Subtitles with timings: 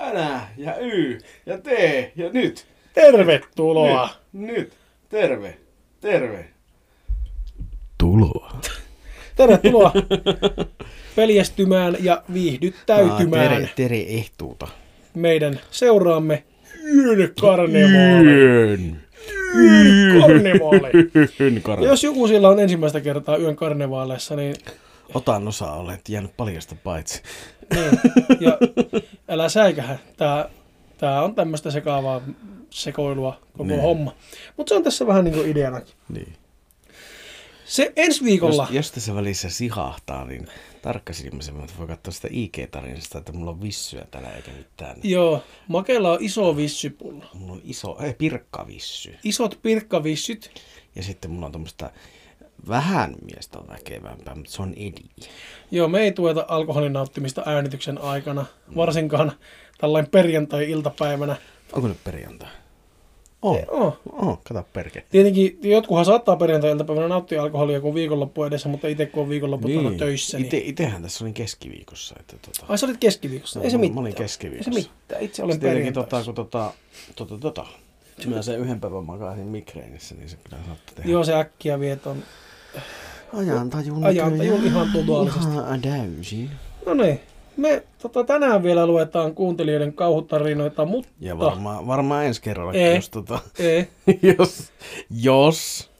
[0.00, 1.66] Änä ja Y ja T
[2.16, 2.66] ja nyt.
[2.94, 4.08] Tervetuloa.
[4.32, 4.56] Nyt.
[4.56, 4.72] nyt.
[5.08, 5.58] Terve.
[6.00, 6.44] Terve.
[7.98, 8.60] Tuloa.
[9.36, 9.92] Tervetuloa
[11.16, 14.68] peljestymään ja viihdyttäytymään tere, tere ehtuuta.
[15.14, 16.44] meidän seuraamme
[16.96, 18.30] Yön karnevaali.
[18.30, 18.96] Yön.
[19.56, 21.10] Yön karnevaali.
[21.40, 21.86] Yön Ja karne.
[21.86, 24.54] jos joku siellä on ensimmäistä kertaa Yön karnevaaleissa, niin,
[25.14, 27.22] Otan osaa, olet jäänyt paljasta paitsi.
[27.74, 27.90] niin
[28.40, 28.58] ja
[29.28, 29.98] älä säikähä.
[30.16, 30.48] Tää,
[30.98, 32.20] tää on tämmöistä sekaavaa
[32.70, 33.80] sekoilua koko Niin.
[33.80, 34.14] homma.
[34.56, 35.94] Mutta se on tässä vähän niin kuin ideanakin.
[36.08, 36.36] Niin.
[37.64, 38.62] Se ensi viikolla...
[38.62, 40.46] Jos, jos tässä välissä sihahtaa, niin
[40.82, 44.96] tarkkasilmäisemmin voi katsoa sitä IG-tarinasta, että mulla on vissyä täällä eikä mitään.
[45.02, 47.24] Joo, Makella on iso vissypullo.
[47.34, 49.14] Mulla on iso, ei, pirkkavissy.
[49.24, 50.50] Isot pirkkavissyt.
[50.96, 51.90] Ja sitten mulla on tämmöistä
[52.68, 55.26] vähän miestä väkevämpää, mutta se on edi.
[55.70, 58.46] Joo, me ei tueta alkoholin nauttimista äänityksen aikana,
[58.76, 59.32] varsinkaan
[59.78, 61.36] tällainen perjantai-iltapäivänä.
[61.72, 62.48] Onko nyt perjantai?
[63.42, 63.58] On.
[63.68, 63.98] Oh.
[64.12, 65.04] Oh, kato perke.
[65.10, 69.98] Tietenkin jotkuhan saattaa perjantai-iltapäivänä nauttia alkoholia, kun viikonloppu edessä, mutta itse kun on viikonloppu niin.
[69.98, 70.46] töissä, niin...
[70.46, 72.14] Ite, itehän tässä olin keskiviikossa.
[72.20, 73.60] Että tota, Ai sä olit keskiviikossa?
[73.60, 73.94] Ei se mitään.
[73.94, 74.70] Mä olin Ei se keskiviikossa.
[74.70, 75.22] mitään.
[75.22, 76.72] Itse olen Sitten tietenkin tota, kun tota,
[77.14, 77.66] tota, tota,
[78.26, 81.10] mä sen yhden päivän makasin migreenissä, niin se kyllä saattaa tehdä.
[81.10, 82.22] Joo, se äkkiä vie ton.
[83.38, 85.52] Ajantajun Ajantajun ihan totaalisesti.
[85.52, 86.50] Ihan täysin.
[86.86, 87.20] No niin,
[87.56, 91.10] me tota, tänään vielä luetaan kuuntelijoiden kauhutarinoita, mutta...
[91.20, 92.94] Ja varmaan, varmaan ensi kerralla, Ei.
[92.94, 93.88] jos, tota, Ei.
[94.38, 94.72] jos,
[95.10, 95.90] jos,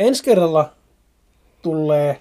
[0.00, 0.72] Ensi kerralla
[1.62, 2.20] tulee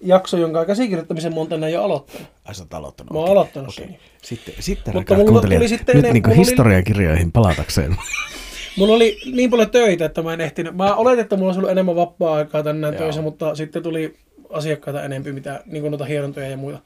[0.00, 2.28] jakso, jonka käsikirjoittamisen mä oon tänään jo aloittanut.
[2.44, 3.12] ai sä oot aloittanut.
[3.12, 3.86] Mä oon aloittanut Okei.
[3.86, 3.98] sen.
[4.22, 7.96] Sitten, sitten Mutta rakkaat mulla kuuntelijat, tuli sitten nyt niin historiakirjoihin palatakseen.
[8.76, 10.76] Mulla oli niin paljon töitä, että mä en ehtinyt.
[10.76, 13.02] Mä oletin, että mulla olisi ollut enemmän vapaa-aikaa tänään Joo.
[13.02, 14.16] töissä, mutta sitten tuli
[14.50, 16.78] asiakkaita enempi, mitä, niin noita hierontoja ja muita.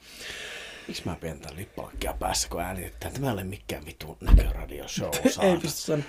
[0.87, 3.13] Miksi mä pidän tää lippalakkia päässä, kun äänitetään?
[3.13, 5.09] Tämä ei ole mikään vitu näköradioshow.
[5.25, 5.59] Ei saada.
[5.61, 6.03] pysty sanoa.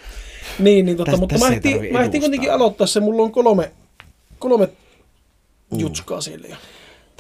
[0.58, 3.00] Niin, niin tota, Täs- mutta mä ei ehtin, mä ehtin kuitenkin aloittaa se.
[3.00, 3.72] Mulla on kolme,
[4.38, 4.68] kolme
[5.70, 5.78] Mm.
[5.80, 6.56] jutskaa siellä.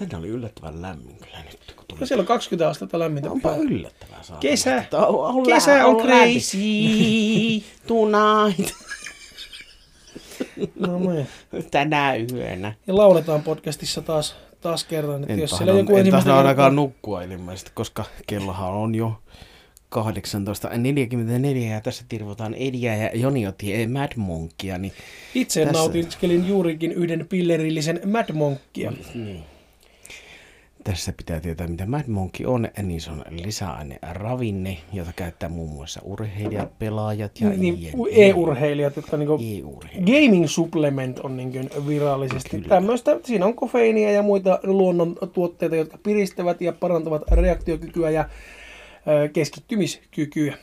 [0.00, 2.00] Tänne oli yllättävän lämmin kyllä nyt, kun tuli.
[2.00, 3.30] ja siellä on 20 astetta lämmintä.
[3.30, 3.64] Onpa päällä.
[3.70, 4.40] yllättävää saada.
[4.40, 4.84] Kesä.
[4.92, 6.58] On, on, Kesä on crazy
[7.86, 8.74] tonight.
[10.78, 11.26] No niin.
[11.70, 12.72] Tänä yönä.
[12.86, 15.20] Ja lauletaan podcastissa taas, taas kerran.
[15.22, 18.72] Että En jos siellä tahdo, joku en ensimmäistä tahdo ainakaan kertaa- nukkua ilmeisesti, koska kellohan
[18.72, 19.12] on jo
[19.94, 24.92] 18.44 ja tässä tirvotaan Ediä ja Joni otti Mad Monkia, niin,
[25.34, 28.92] Itse Tässä- nautiskelin juurikin yhden pillerillisen Mad Monkia.
[29.14, 29.44] niin.
[30.84, 35.70] Tässä pitää tietää, mitä Mad Monkey on, niin se on lisäaine ravinne, jota käyttää muun
[35.70, 37.78] muassa urheilijat, pelaajat ja Niin,
[38.10, 40.06] e-urheilijat, jotka niinku E-urheilijat.
[40.06, 42.68] Gaming supplement on niin virallisesti Kyllä.
[42.68, 43.20] tämmöistä.
[43.24, 48.28] Siinä on kofeiinia ja muita luonnon tuotteita, jotka piristävät ja parantavat reaktiokykyä ja
[49.24, 50.56] ö, keskittymiskykyä.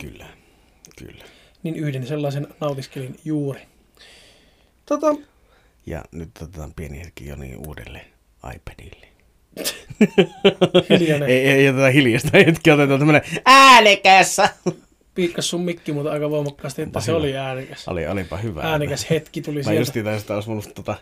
[0.00, 0.26] Kyllä,
[0.98, 1.24] kyllä.
[1.62, 3.60] Niin yhden sellaisen nautiskelin juuri.
[4.86, 5.14] Tota,
[5.86, 8.00] Ja nyt otetaan pieni hetki Joni uudelle
[8.54, 9.06] iPadille.
[10.90, 11.28] Hiljainen.
[11.28, 14.48] Ei, ei jätetä hiljasta hetki, otetaan tämmönen äänekässä.
[15.14, 17.18] Piikkas sun mikki mutta aika voimakkaasti, että se hyvä.
[17.18, 17.88] oli äänekäs.
[17.88, 18.62] Oli, olipa hyvä.
[18.62, 19.80] Äänekäs hetki tuli Mä sieltä.
[19.80, 20.94] justiin tästä olisi voinut tota,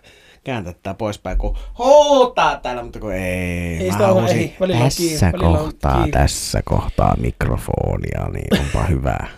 [0.44, 3.78] kääntää tää poispäin, kun huutaa täällä, mutta kun ei.
[3.78, 4.52] Ei mä halusin ehdi.
[4.60, 6.12] Välillä tässä kiinni, kohtaa, kiinni.
[6.12, 9.16] tässä kohtaa mikrofonia, niin onpa hyvä.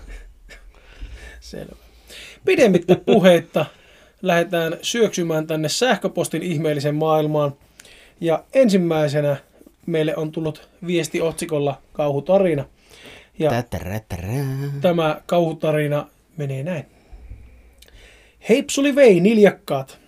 [1.41, 1.76] Selvä.
[2.44, 3.66] Pidemmittä puheitta
[4.22, 7.53] lähdetään syöksymään tänne sähköpostin ihmeellisen maailmaan.
[8.21, 9.37] Ja ensimmäisenä
[9.87, 12.65] meille on tullut viesti otsikolla kauhutarina.
[13.38, 13.50] Ja
[14.81, 16.06] tämä kauhutarina
[16.37, 16.87] menee näin.
[18.49, 19.99] Heipsuli vei niljakkaat.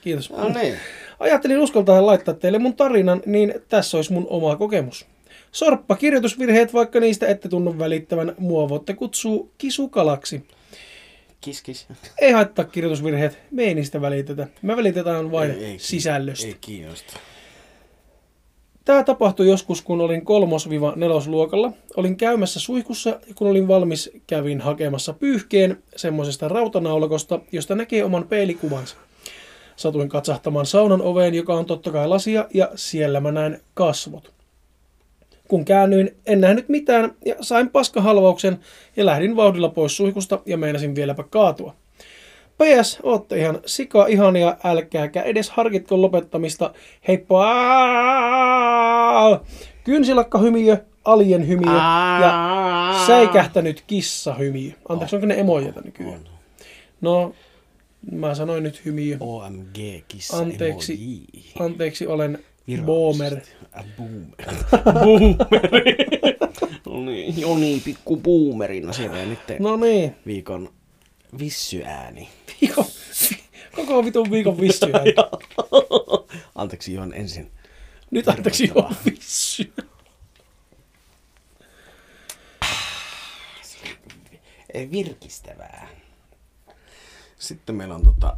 [0.00, 0.30] Kiitos.
[0.30, 0.74] No niin.
[1.20, 5.06] Ajattelin uskaltaa laittaa teille mun tarinan, niin tässä olisi mun oma kokemus.
[5.52, 10.46] Sorppa kirjoitusvirheet, vaikka niistä ette tunnu välittävän, mua voitte kutsua kisukalaksi.
[11.46, 11.86] Kis, kis.
[12.20, 14.46] Ei haittaa kirjoitusvirheet, me ei niistä välitetä.
[14.62, 16.46] Me välitetään vain Ei- ei- sisällöstä.
[16.46, 17.12] Ei kiinnosta.
[18.84, 21.72] Tämä tapahtui joskus, kun olin kolmos-nelosluokalla.
[21.96, 28.28] Olin käymässä suihkussa ja kun olin valmis, kävin hakemassa pyyhkeen semmoisesta rautanaulakosta, josta näkee oman
[28.28, 28.96] peilikuvansa.
[29.76, 34.35] Satuin katsahtamaan saunan oveen, joka on totta kai lasia, ja siellä mä näin kasvot.
[35.48, 38.58] Kun käännyin, en nähnyt mitään ja sain paskahalvauksen
[38.96, 41.74] ja lähdin vauhdilla pois suihkusta ja meinasin vieläpä kaatua.
[42.58, 46.72] PS, ootte ihan sika ihania, älkääkä edes harkitko lopettamista.
[47.08, 47.46] Heippa!
[49.84, 51.72] Kynsilakka hymiö, alien hymiö
[52.20, 54.72] ja säikähtänyt kissa hymiö.
[54.88, 56.20] Anteeksi, onko ne emojeita nykyään?
[57.00, 57.34] No,
[58.12, 59.16] mä sanoin nyt hymiö.
[59.20, 59.76] OMG
[60.08, 61.24] kissa Anteeksi, emoji.
[61.58, 62.38] anteeksi olen
[62.84, 63.40] Boomer.
[63.78, 64.36] Äh, Boomer.
[66.86, 70.16] No niin, Joni pikku boomerina siellä nyt No niin.
[70.26, 70.68] viikon
[71.38, 72.28] vissyääni.
[72.60, 72.84] Viikon,
[73.74, 75.00] koko vitun viikon vissyä.
[76.54, 77.50] Anteeksi, juon ensin.
[78.10, 78.72] Nyt anteeksi
[79.04, 79.66] vissyä.
[84.74, 85.88] Eh, Virkistävää.
[87.38, 88.36] Sitten meillä on tota...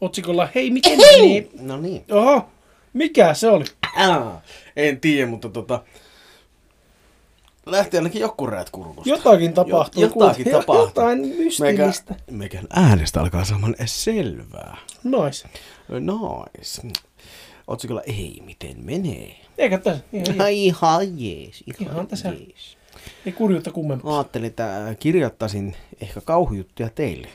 [0.00, 1.50] Otsikolla, hei miten meni?
[1.60, 2.04] No niin.
[2.10, 2.48] Oho,
[2.92, 3.64] mikä se oli?
[3.96, 4.42] Aa,
[4.76, 5.82] en tiedä, mutta tota...
[7.66, 9.10] Lähti ainakin joku räät kurkusta.
[9.10, 10.02] Jotakin tapahtuu.
[10.02, 10.58] Jo, jotakin kuule.
[10.60, 10.84] tapahtuu.
[10.86, 12.14] Jotain mystillistä.
[12.14, 14.76] Meikä, meikän äänestä alkaa saamaan selvää.
[15.04, 15.44] Nois.
[15.88, 17.00] Nice.
[17.66, 19.36] Otsikolla ei, miten menee?
[19.58, 20.04] Eikä tässä.
[20.12, 21.64] Ihan, ihan jees.
[21.80, 22.28] Ihan, Ihan tässä.
[22.28, 22.76] jees.
[23.26, 24.14] ei kurjuutta kummempaa.
[24.18, 27.28] Ajattelin, että kirjoittaisin ehkä kauhujuttuja teille.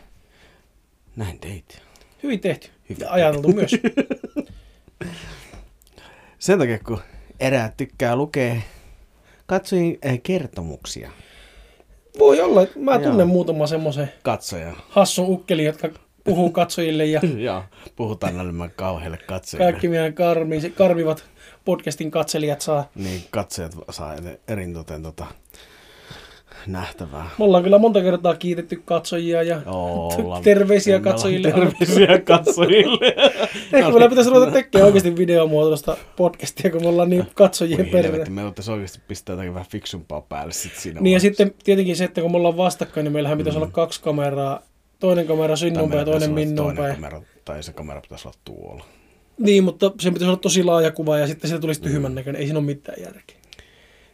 [1.16, 1.82] Näin teit.
[2.24, 2.70] Hyvin tehty.
[2.90, 3.72] Hyvin Ja ajateltu myös.
[6.40, 7.00] Sen takia, kun
[7.40, 8.56] eräät tykkää lukea
[9.46, 11.12] katsojien eh, kertomuksia.
[12.20, 13.28] Voi olla, että mä tunnen Joo.
[13.28, 14.74] muutaman semmoisen Katsoja.
[14.90, 15.90] hassun ukkeli, jotka
[16.24, 17.64] puhuu katsojille ja Joo,
[17.96, 19.72] puhutaan näille kauheille katsojille.
[19.72, 21.24] kaikki meidän karmi, karmivat
[21.66, 22.90] podcastin katselijat saa.
[22.96, 24.16] Niin katsojat saa
[24.48, 25.26] erintoten tota,
[26.68, 27.30] nähtävää.
[27.40, 30.42] Me ollaan kyllä monta kertaa kiitetty katsojia ja Olla.
[30.44, 31.52] terveisiä ollaan katsojille.
[31.52, 33.16] Terveisiä katsojille.
[33.74, 38.34] Ehkä meillä pitäisi ruveta tekemään oikeasti videomuotoista podcastia, kun me ollaan niin katsojien perään.
[38.34, 42.04] me voitaisiin oikeasti pistää jotakin vähän fiksumpaa päälle sit siinä Niin ja sitten tietenkin se,
[42.04, 44.62] että kun me ollaan vastakkain, niin meillähän pitäisi olla kaksi kameraa.
[45.00, 46.96] Toinen kamera sinnun päin ja toinen pitäisi olla minnun toinen päin.
[46.96, 48.86] kamera, tai se kamera pitäisi olla tuolla.
[49.38, 52.40] Niin, mutta sen pitäisi olla tosi laaja kuva ja sitten siitä tulisi tyhmän näköinen.
[52.42, 53.39] Ei siinä ole mitään järkeä.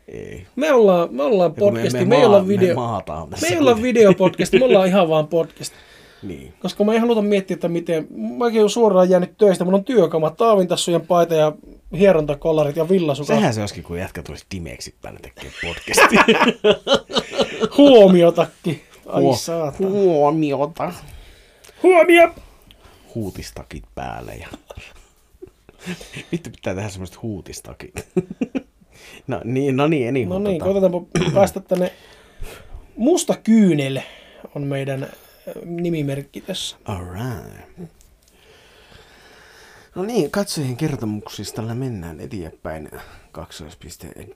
[0.07, 0.47] Ei.
[0.55, 4.59] Me ollaan, me ollaan podcasti, me, ei olla maa- video, Me me ei olla videopodcasti,
[4.59, 5.73] me ollaan ihan vaan podcast.
[6.23, 6.53] Niin.
[6.59, 8.07] Koska me ei haluta miettiä, että miten...
[8.37, 9.63] Mäkin olen suoraan jäänyt töistä.
[9.65, 11.51] Mulla on työkamat, taavintassujen paita ja
[11.97, 13.35] hierontakollarit ja villasukat.
[13.37, 16.23] Sehän se olisikin, kun jätkä tulisi timeeksi päälle tekemään podcastia.
[17.77, 18.83] Huomiotakki.
[19.07, 19.89] Ai Huo- saatana.
[19.89, 20.93] Huomiota.
[21.83, 22.29] Huomio!
[23.15, 24.47] Huutistakit päälle ja...
[26.31, 27.93] Vittu pitää tehdä semmoiset huutistakit.
[29.27, 31.91] no niin, no niin, anywho, No niin, tota, päästä tänne.
[32.97, 33.99] Musta kyynel
[34.55, 35.09] on meidän äh,
[35.65, 36.77] nimimerkki tässä.
[36.85, 37.91] Alright.
[39.95, 42.89] No niin, katsojien kertomuksista tällä mennään eteenpäin.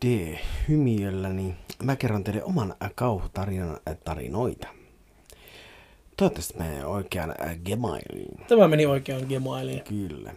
[0.06, 4.68] D hymiöllä, niin mä kerron teille oman kauhutarinan äh, tarinoita.
[6.18, 8.46] Toivottavasti menee oikean äh, gemailiin.
[8.48, 9.84] Tämä meni oikeaan gemailiin.
[9.84, 10.34] Kyllä.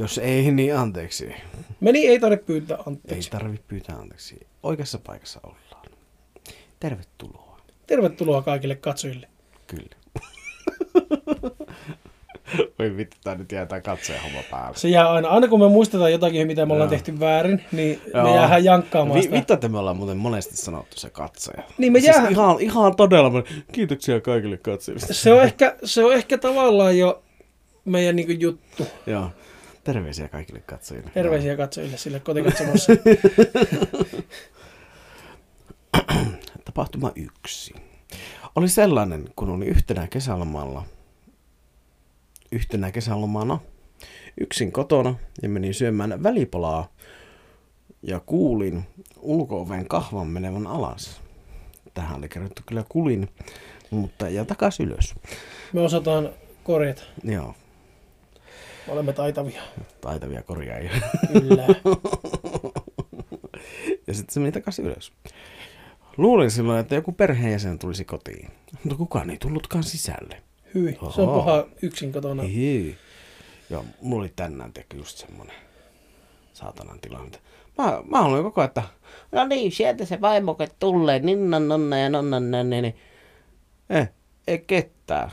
[0.00, 1.32] Jos ei, niin anteeksi.
[1.80, 3.30] Meni, ei tarvitse pyytää Ei anteeksi.
[3.30, 4.46] tarvi pyytää anteeksi.
[4.62, 5.86] Oikeassa paikassa ollaan.
[6.80, 7.60] Tervetuloa.
[7.86, 9.28] Tervetuloa kaikille katsojille.
[9.66, 9.96] Kyllä.
[12.78, 14.76] Voi vittu, tää nyt jää tää katsoja homma päälle.
[14.76, 16.90] Se jää aina, aina kun me muistetaan jotakin, mitä me ollaan Joo.
[16.98, 18.34] tehty väärin, niin me Joo.
[18.34, 19.36] jäähän jankkaamaan Vi- sitä.
[19.36, 21.62] vittu, että me ollaan muuten monesti sanottu se katsoja.
[21.78, 23.30] Niin me siis jäähän- ihan, ihan todella.
[23.72, 25.06] Kiitoksia kaikille katsojille.
[25.14, 27.22] Se on ehkä, se on ehkä tavallaan jo
[27.84, 28.86] meidän niin juttu.
[29.06, 29.30] Joo.
[29.84, 31.10] Terveisiä kaikille katsojille.
[31.14, 32.92] Terveisiä katsojille sille kotikatsomossa.
[36.64, 37.74] Tapahtuma yksi.
[38.56, 40.84] Oli sellainen, kun oli yhtenä kesälomalla,
[42.52, 43.58] yhtenä kesälomana,
[44.40, 46.88] yksin kotona ja menin syömään välipalaa
[48.02, 48.82] ja kuulin
[49.20, 51.20] ulko-oven kahvan menevän alas.
[51.94, 53.28] Tähän oli kerrottu kyllä kulin,
[53.90, 55.14] mutta ja takas ylös.
[55.72, 56.30] Me osataan
[56.64, 57.02] korjata.
[57.24, 57.54] Joo,
[58.90, 59.62] Olemme taitavia.
[60.00, 60.90] taitavia korjaajia.
[61.32, 61.66] Kyllä.
[64.06, 65.12] Ja sitten se meni takaisin ylös.
[66.16, 68.50] Luulin silloin, että joku perheenjäsen tulisi kotiin.
[68.84, 70.42] Mutta kukaan ei tullutkaan sisälle.
[70.74, 70.94] Hyvin.
[71.14, 71.38] Se on Oho.
[71.38, 72.42] paha yksin kotona.
[72.42, 72.96] Hei.
[73.70, 75.56] Joo, mulla oli tänään teki just semmonen
[76.52, 77.38] saatanan tilanne.
[77.78, 78.82] Mä, mä haluan koko ajan, että
[79.32, 82.96] no niin, sieltä se vaimoke tulee, ninnan nonna ja nonnan nonne, niin
[83.90, 84.08] eh,
[84.46, 85.30] ei ketään.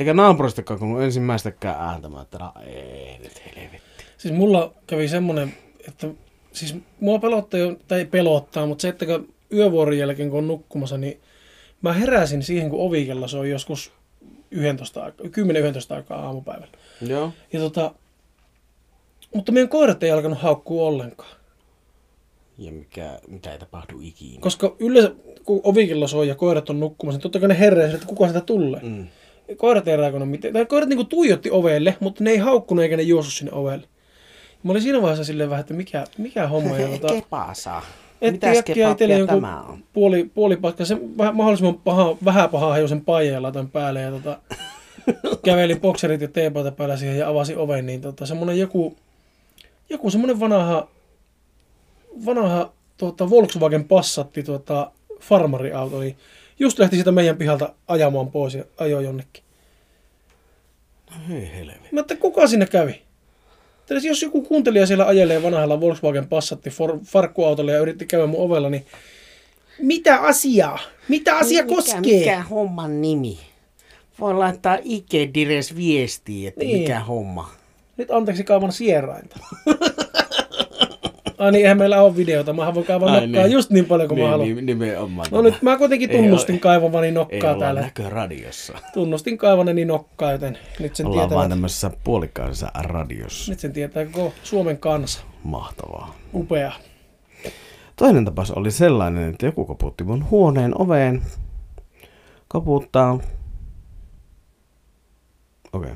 [0.00, 4.04] Eikä naapuristakaan kun ensimmäistäkään ääntämään, että no ei nyt helvetti.
[4.18, 5.54] Siis mulla kävi semmonen,
[5.88, 6.08] että
[6.52, 10.98] siis mua pelottaa, tai ei pelottaa, mutta se, että kun yövuoron jälkeen kun on nukkumassa,
[10.98, 11.20] niin
[11.82, 13.92] mä heräsin siihen, kun ovikella se on joskus
[14.50, 15.30] 11 aikaa, 10-11
[15.94, 16.78] aikaa aamupäivällä.
[17.00, 17.32] Joo.
[17.52, 17.94] Ja tota,
[19.34, 21.36] mutta meidän koirat ei alkanut haukkua ollenkaan.
[22.58, 24.40] Ja mikä, mitä ei tapahdu ikinä.
[24.40, 25.14] Koska yleensä,
[25.44, 28.40] kun ovikella soi ja koirat on nukkumassa, niin totta kai ne herää että kuka sitä
[28.40, 28.80] tulee.
[28.82, 29.06] Mm.
[29.56, 30.54] Koirat ei reagoinut mitään.
[30.54, 33.86] Tai koirat niinku tuijotti ovelle, mutta ne ei haukkunut eikä ne juossut sinne ovelle.
[34.62, 36.78] Mä olin siinä vaiheessa silleen vähän, että mikä, mikä homma.
[36.78, 37.82] Ja tota, Kepasa.
[38.20, 39.84] Etti Mitäs äkkiä itselle tämä on?
[39.92, 44.38] puoli, puolipaikka, se vähän, mahdollisimman paha, vähän pahaa hajusen paijan ja laitan päälle ja tota,
[45.44, 48.96] kävelin bokserit ja teepaita päällä siihen ja avasin oven, niin tota, semmonen joku,
[49.90, 50.88] joku semmonen vanha,
[52.26, 54.90] vanha tuota, Volkswagen Passatti tuota,
[55.20, 56.16] farmariauto, niin
[56.60, 59.42] just lähti sitä meidän pihalta ajamaan pois ja ajoi jonnekin.
[61.28, 61.88] Hei helvetti.
[61.92, 63.02] Mä että kuka sinne kävi?
[63.86, 68.40] Teillä jos joku kuuntelija siellä ajelee vanhalla Volkswagen Passatti for, farkkuautolla ja yritti käydä mun
[68.40, 68.86] ovella, niin
[69.78, 70.78] mitä asiaa?
[71.08, 72.00] Mitä asia mikä, koskee?
[72.00, 73.38] Mikä homman nimi?
[74.20, 76.78] Voi laittaa Ikedires viestiä, että Niin.
[76.80, 77.50] mikä homma.
[77.96, 79.38] Nyt anteeksi kaivan sierainta.
[81.40, 82.52] Ai niin, eihän meillä ole videota.
[82.52, 83.52] Mä voin kaivaa Ai nokkaa niin.
[83.52, 84.48] just niin paljon kuin mä haluan.
[84.48, 85.26] Niin, nimenomaan.
[85.30, 87.80] No nyt mä kuitenkin Ei tunnustin ole- kaivavani Ei nokkaa olla täällä.
[87.80, 88.72] näköradiossa.
[88.94, 93.52] Tunnustin kaivaneni nokkaa, joten nyt sen Ollaan vaan tietää, tämmöisessä puolikkaisessa radiossa.
[93.52, 95.22] nyt sen tietää koko Suomen kansa.
[95.44, 96.14] Mahtavaa.
[96.34, 96.72] Upea.
[97.96, 101.22] Toinen tapaus oli sellainen, että joku koputti mun huoneen oveen.
[102.48, 103.12] Koputtaa.
[105.72, 105.90] Okei.
[105.90, 105.94] Okay.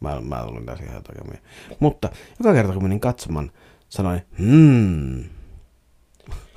[0.00, 1.02] Mä, mä tulin taas ihan.
[1.80, 2.08] Mutta
[2.38, 3.50] joka kerta kun menin katsomaan,
[3.92, 5.24] sanoin, hmm.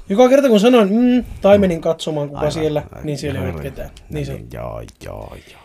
[0.09, 3.47] Joka kerta kun sanoin, mm, tai menin katsomaan kuka Aivan, siellä, aivan, niin siellä ei
[3.49, 3.89] ollut ketään.
[4.09, 4.47] Niin se on.
[4.53, 5.61] Joo, joo, joo.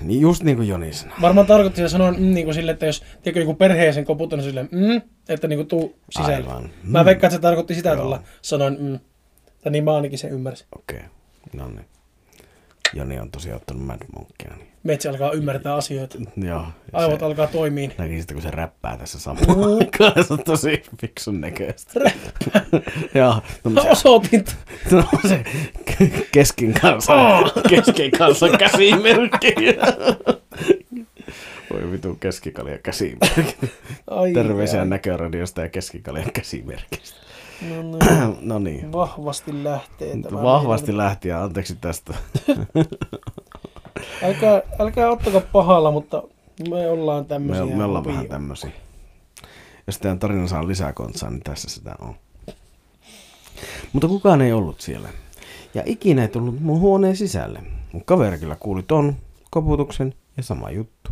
[0.00, 1.16] Niin just niin kuin Joni sanoi.
[1.20, 4.62] Varmaan tarkoitti sitä sanoa mm, niin kuin sille, että jos tiedätkö, joku perheeseen koputtanut sille,
[4.62, 6.34] mm, että niin kuin tuu sisälle.
[6.36, 6.70] Aivan.
[6.82, 7.04] Mä Mm.
[7.06, 8.22] veikkaan, että se tarkoitti sitä tuolla.
[8.42, 8.98] Sanoin, mm.
[9.62, 10.66] Tai niin mä ainakin sen ymmärsin.
[10.78, 11.08] Okei, okay.
[11.52, 11.86] no niin.
[12.94, 14.52] Joni on tosiaan ottanut Mad Monkia.
[14.56, 14.68] Niin.
[14.82, 16.18] Metsä alkaa ymmärtää asioita.
[16.36, 16.66] Joo.
[16.92, 17.90] Aivot se, alkaa toimia.
[17.98, 20.24] Näki sitten, kun se räppää tässä samaan aikaan.
[20.24, 22.00] Se on tosi fiksun näköistä.
[23.14, 23.34] Joo.
[23.34, 24.44] Mä tommosia- osoitin.
[24.90, 25.44] No se
[26.32, 27.12] keskin kanssa,
[27.68, 29.54] keskin kanssa käsimerkki.
[31.72, 33.70] Voi vitu keskikalja käsimerkki.
[34.06, 37.20] Ai, Terveisiä näköradiosta ja keskikaljan käsimerkistä.
[37.68, 38.38] No, niin.
[38.48, 38.92] no niin.
[38.92, 40.42] Vahvasti lähtee tämä.
[40.42, 42.14] Vahvasti lähti ja anteeksi tästä.
[44.22, 46.22] Älkää, älkää ottako pahalla, mutta
[46.70, 47.76] me ollaan Me, tämmöisiä.
[47.76, 48.70] me ollaan vähän tämmöisiä.
[49.86, 52.14] Jos teidän tarina saa lisää kontsaa, niin tässä sitä on.
[53.92, 55.08] Mutta kukaan ei ollut siellä.
[55.74, 57.62] Ja ikinä ei tullut mun huoneen sisälle.
[57.92, 59.16] Mun kaveri kyllä kuuli ton
[59.50, 61.10] koputuksen ja sama juttu.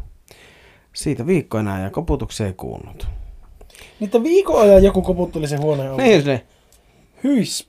[0.93, 3.09] Siitä viikko enää ja koputuksia ei kuulunut.
[4.01, 6.09] Niitä viikon ajan joku koputteli sen huoneen oveen.
[6.09, 6.47] Niin se.
[7.25, 7.69] Hyis.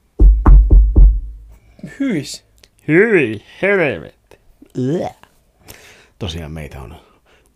[1.99, 2.45] Hyis.
[2.87, 4.37] Hyi, helvetti.
[6.19, 6.95] Tosiaan meitä on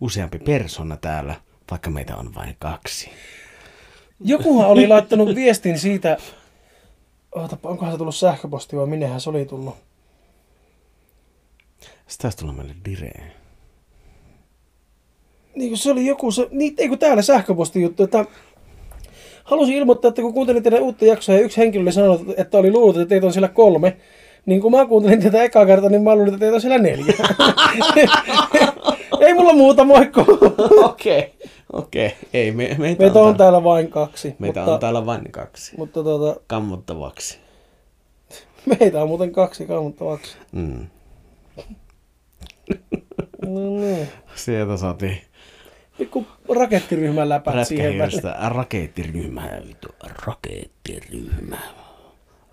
[0.00, 1.34] useampi persona täällä,
[1.70, 3.10] vaikka meitä on vain kaksi.
[4.20, 6.16] Jokuhan oli laittanut viestin siitä,
[7.34, 9.76] Ootapa, onkohan se tullut sähköposti vai minnehän se oli tullut?
[11.80, 13.32] Sitten taisi tulla meille direen.
[15.54, 18.24] Niin kun se oli joku, se, niin, ei kun täällä sähköposti juttu, että
[19.46, 22.70] halusin ilmoittaa, että kun kuuntelin teidän uutta jaksoa ja yksi henkilö oli sanonut, että oli
[22.70, 23.96] luullut, että teitä on siellä kolme,
[24.46, 27.14] niin kun mä kuuntelin tätä ekaa kertaa, niin mä luulin, että teitä on siellä neljä.
[29.26, 30.24] ei mulla muuta moikko.
[30.84, 31.34] Okei,
[31.72, 32.14] okei.
[32.34, 34.36] Ei, me, meitä, Meitä on täällä vain kaksi.
[34.38, 35.76] Meitä mutta, on täällä vain kaksi.
[35.78, 37.38] Mutta tuota, Kammottavaksi.
[38.80, 40.36] meitä on muuten kaksi kammottavaksi.
[40.52, 40.86] Mm.
[43.46, 44.08] No niin.
[44.34, 45.18] Sieltä saatiin
[45.98, 48.22] Pikku rakettiryhmän läpät siihen väliin.
[48.48, 49.42] rakettiryhmä.
[50.26, 51.58] Rakettiryhmä.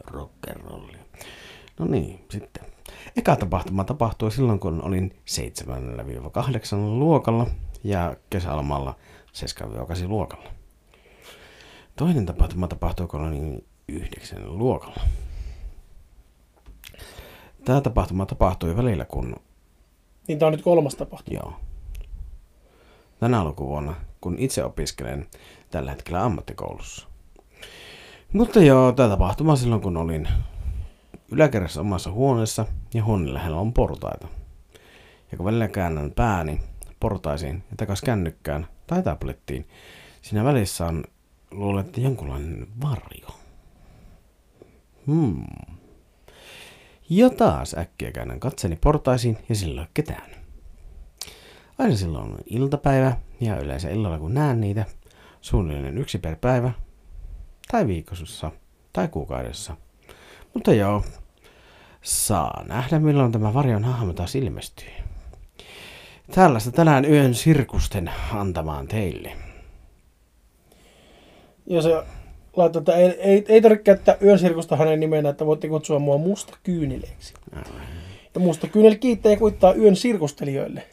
[0.07, 0.97] Rockerolli.
[1.79, 2.63] No niin, sitten.
[3.17, 5.15] Eka tapahtuma tapahtui silloin, kun olin
[6.73, 7.47] 7-8 luokalla
[7.83, 8.95] ja kesälomalla
[10.05, 10.49] 7-8 luokalla.
[11.95, 15.01] Toinen tapahtuma tapahtui, kun olin 9 luokalla.
[17.65, 19.35] Tämä tapahtuma tapahtui välillä, kun
[20.27, 21.37] Niin tää on nyt kolmas tapahtuma.
[21.37, 21.53] Joo.
[23.23, 25.27] Tänä lukuvuonna, kun itse opiskelen
[25.71, 27.07] tällä hetkellä ammattikoulussa.
[28.33, 30.27] Mutta joo, tämä tapahtuma silloin, kun olin
[31.31, 34.27] yläkerrassa omassa huoneessa ja huoneen lähellä on portaita.
[35.31, 36.61] Ja kun välillä käännän pääni
[36.99, 39.67] portaisiin ja takas kännykkään tai tablettiin,
[40.21, 41.03] siinä välissä on
[41.51, 43.27] luulen, jonkunlainen varjo.
[45.07, 45.45] Hmm.
[47.09, 50.42] Ja taas äkkiä käännän katseni portaisiin ja sillä ei ole ketään.
[51.79, 54.85] Aina silloin on iltapäivä ja yleensä illalla kun näen niitä,
[55.41, 56.71] suunnilleen yksi per päivä,
[57.71, 58.51] tai viikossa,
[58.93, 59.77] tai kuukaudessa.
[60.53, 61.03] Mutta joo,
[62.01, 64.87] saa nähdä milloin tämä varjon hahmo taas ilmestyy.
[66.35, 69.31] Tällaista tänään yön sirkusten antamaan teille.
[71.65, 72.03] Ja se
[72.55, 76.17] laittoi, että ei, ei, ei tarvitse käyttää yön sirkusta hänen nimenä, että voitte kutsua mua
[76.17, 77.33] musta kyynileksi.
[78.35, 80.83] Ja musta kyynel kiittää ja kuittaa yön sirkustelijoille.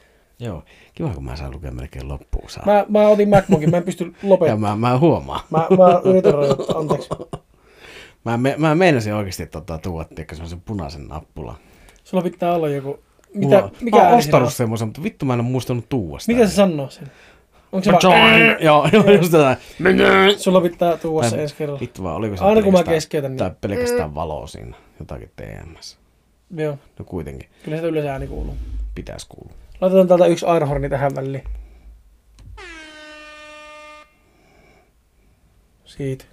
[0.40, 0.62] Joo,
[0.94, 2.64] kiva kun mä saan lukea melkein loppuun saa.
[2.66, 4.78] Mä, mä otin MacBookin, mä en pysty lopettamaan.
[4.78, 5.40] mä, mä huomaan.
[5.50, 7.08] Mä, mä yritän rajoittaa, anteeksi.
[8.24, 11.56] Mä, me, mä meinasin oikeasti tota, tuoda tiedätkö, semmoisen punaisen nappulan.
[12.04, 12.98] Sulla pitää olla joku...
[13.34, 16.32] Mitä, Mulla, mikä mä oon ostanut semmoisen, mutta vittu mä en ole muistanut tuua sitä.
[16.32, 17.10] Mitä se sanoo sen?
[17.72, 18.40] Onko se vaan...
[18.60, 19.56] Joo, joo, just tätä.
[20.36, 21.80] Sulla pitää tuoda se ensi kerralla.
[21.80, 25.30] Vittu vaan, oliko se Aina kun mä pelkästään- keskeytän, niin- Tai pelkästään valoa siinä, jotakin
[25.36, 25.98] TMS.
[26.56, 28.56] Joo, No kuitenkin, kyllä sitä yleensä ääni kuuluu.
[28.94, 29.52] pitäisi kuulua.
[29.80, 31.44] Laitetaan täältä yksi airhorni tähän väliin.
[35.84, 36.24] Siitä.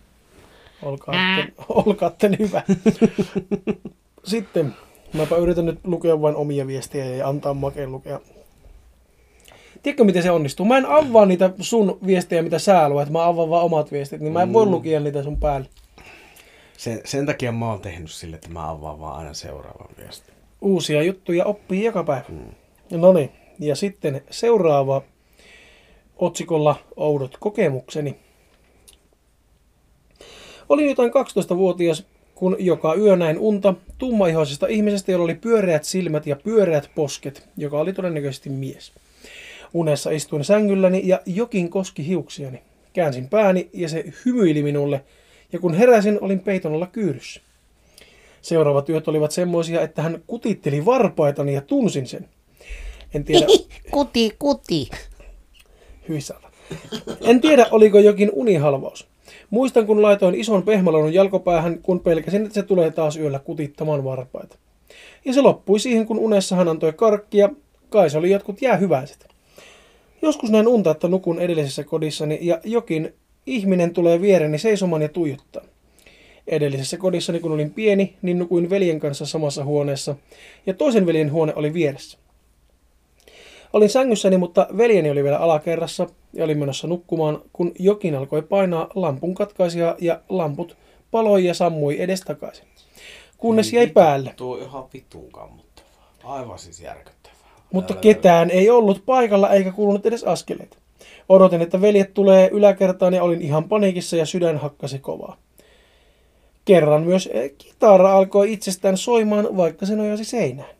[0.81, 2.61] Olkaa, sitten, olkaa sitten hyvä.
[4.23, 4.75] Sitten,
[5.13, 8.19] mäpä yritän nyt lukea vain omia viestejä ja antaa makeen lukea.
[9.83, 10.65] Tiedätkö, miten se onnistuu?
[10.65, 13.09] Mä en avaa niitä sun viestejä, mitä sä luet.
[13.09, 15.67] Mä avaan vaan omat viestit, niin mä en voi lukea niitä sun päälle.
[16.77, 20.33] Sen, sen takia mä oon tehnyt sille, että mä avaan vaan aina seuraavan viestin.
[20.61, 22.25] Uusia juttuja oppii joka päivä.
[22.91, 25.01] No niin, ja sitten seuraava
[26.15, 28.15] otsikolla Oudot kokemukseni.
[30.69, 36.35] Olin jotain 12-vuotias, kun joka yö näin unta tummaihoisesta ihmisestä, jolla oli pyöreät silmät ja
[36.35, 38.91] pyöreät posket, joka oli todennäköisesti mies.
[39.73, 42.61] Unessa istuin sängylläni ja jokin koski hiuksiani.
[42.93, 45.03] Käänsin pääni ja se hymyili minulle,
[45.53, 47.41] ja kun heräsin, olin peiton alla kyyryssä.
[48.41, 52.29] Seuraavat yöt olivat semmoisia, että hän kutitteli varpaitani ja tunsin sen.
[53.17, 53.45] En tiedä,
[53.91, 54.89] Kuti, kuti.
[56.09, 56.47] hyisältä.
[57.21, 59.07] En tiedä, oliko jokin unihalvaus.
[59.49, 64.57] Muistan, kun laitoin ison pehmälonun jalkopäähän, kun pelkäsin, että se tulee taas yöllä kutittamaan varpaita.
[65.25, 67.49] Ja se loppui siihen, kun unessa hän antoi karkkia,
[67.89, 69.27] kai se oli jotkut jäähyväiset.
[70.21, 73.13] Joskus näin unta, että nukun edellisessä kodissani ja jokin
[73.45, 75.63] ihminen tulee viereni seisomaan ja tuijottaa.
[76.47, 80.15] Edellisessä kodissani, kun olin pieni, niin nukuin veljen kanssa samassa huoneessa
[80.65, 82.17] ja toisen veljen huone oli vieressä.
[83.73, 88.87] Olin sängyssäni, mutta veljeni oli vielä alakerrassa ja olin menossa nukkumaan, kun jokin alkoi painaa
[88.95, 90.77] lampun katkaisia ja lamput
[91.11, 92.67] paloi ja sammui edestakaisin.
[93.37, 94.33] Kunnes jäi päälle.
[94.35, 96.13] Tuo on ihan vittuun kammottavaa.
[96.23, 97.37] Aivan siis järkyttävää.
[97.73, 100.77] Mutta ketään ei ollut paikalla eikä kuulunut edes askeleita.
[101.29, 105.37] Odotin, että veljet tulee yläkertaan ja olin ihan paniikissa ja sydän hakkasi kovaa.
[106.65, 110.76] Kerran myös eh, kitara alkoi itsestään soimaan, vaikka se nojasi seinään.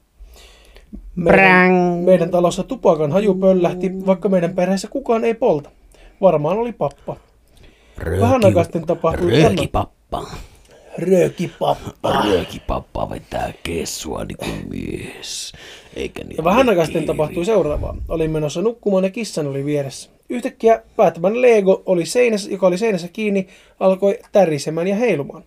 [1.18, 2.06] Meidän, Brang.
[2.06, 5.70] meidän talossa tupakan haju pöllähti, vaikka meidän perheessä kukaan ei polta.
[6.22, 7.16] Varmaan oli pappa.
[8.20, 10.26] Vähän aikaa sitten tapahtui Röökipappa.
[10.98, 12.24] Röökipappa.
[12.24, 15.54] Röökipappa vetää kessua niin kuin mies.
[15.96, 17.96] Eikä niin vähän aikaa sitten tapahtui seuraavaa.
[18.10, 20.10] Olin menossa nukkumaan ja kissan oli vieressä.
[20.30, 23.48] Yhtäkkiä päättämän Lego, oli seinässä, joka oli seinässä kiinni,
[23.80, 25.44] alkoi tärisemään ja heilumaan.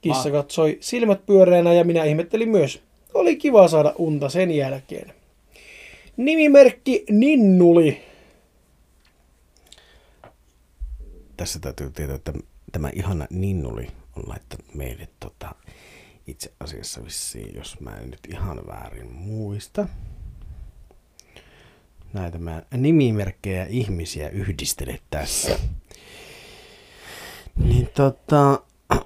[0.00, 2.82] Kissa katsoi silmät pyöreänä ja minä ihmettelin myös.
[3.18, 5.14] Oli kiva saada unta sen jälkeen.
[6.16, 8.04] Nimimerkki Ninnuli.
[11.36, 12.32] Tässä täytyy tietää, että
[12.72, 15.54] tämä ihana Ninnuli on laittanut meille tota,
[16.26, 19.88] itse asiassa vissiin, jos mä en nyt ihan väärin muista.
[22.12, 25.58] Näitä mä nimimerkkejä ihmisiä yhdistele tässä.
[27.56, 28.62] Niin tota...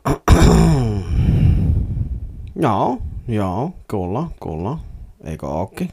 [2.63, 4.79] joo, joo, kuulla, kuulla.
[5.25, 5.89] Eikö ookin?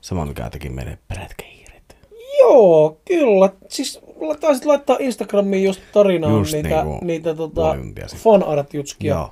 [0.00, 1.96] Sama mikä teki meille prätkähiiret.
[2.40, 3.50] Joo, kyllä.
[3.68, 4.00] Siis
[4.40, 7.76] taisit laittaa Instagramiin just tarinaan Just niitä, niinku niitä tota,
[8.16, 9.08] fanart-jutskia.
[9.08, 9.30] Joo.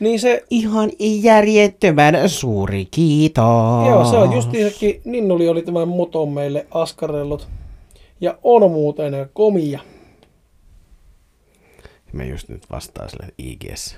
[0.00, 3.88] Niin se Ihan järjettömän suuri kiitos.
[3.88, 7.48] Joo, se on justiinsakin, Ninnuli oli tämän moton meille askarellut.
[8.20, 9.80] Ja on muuten komia
[12.12, 13.96] Me just nyt vastaa sille IGS.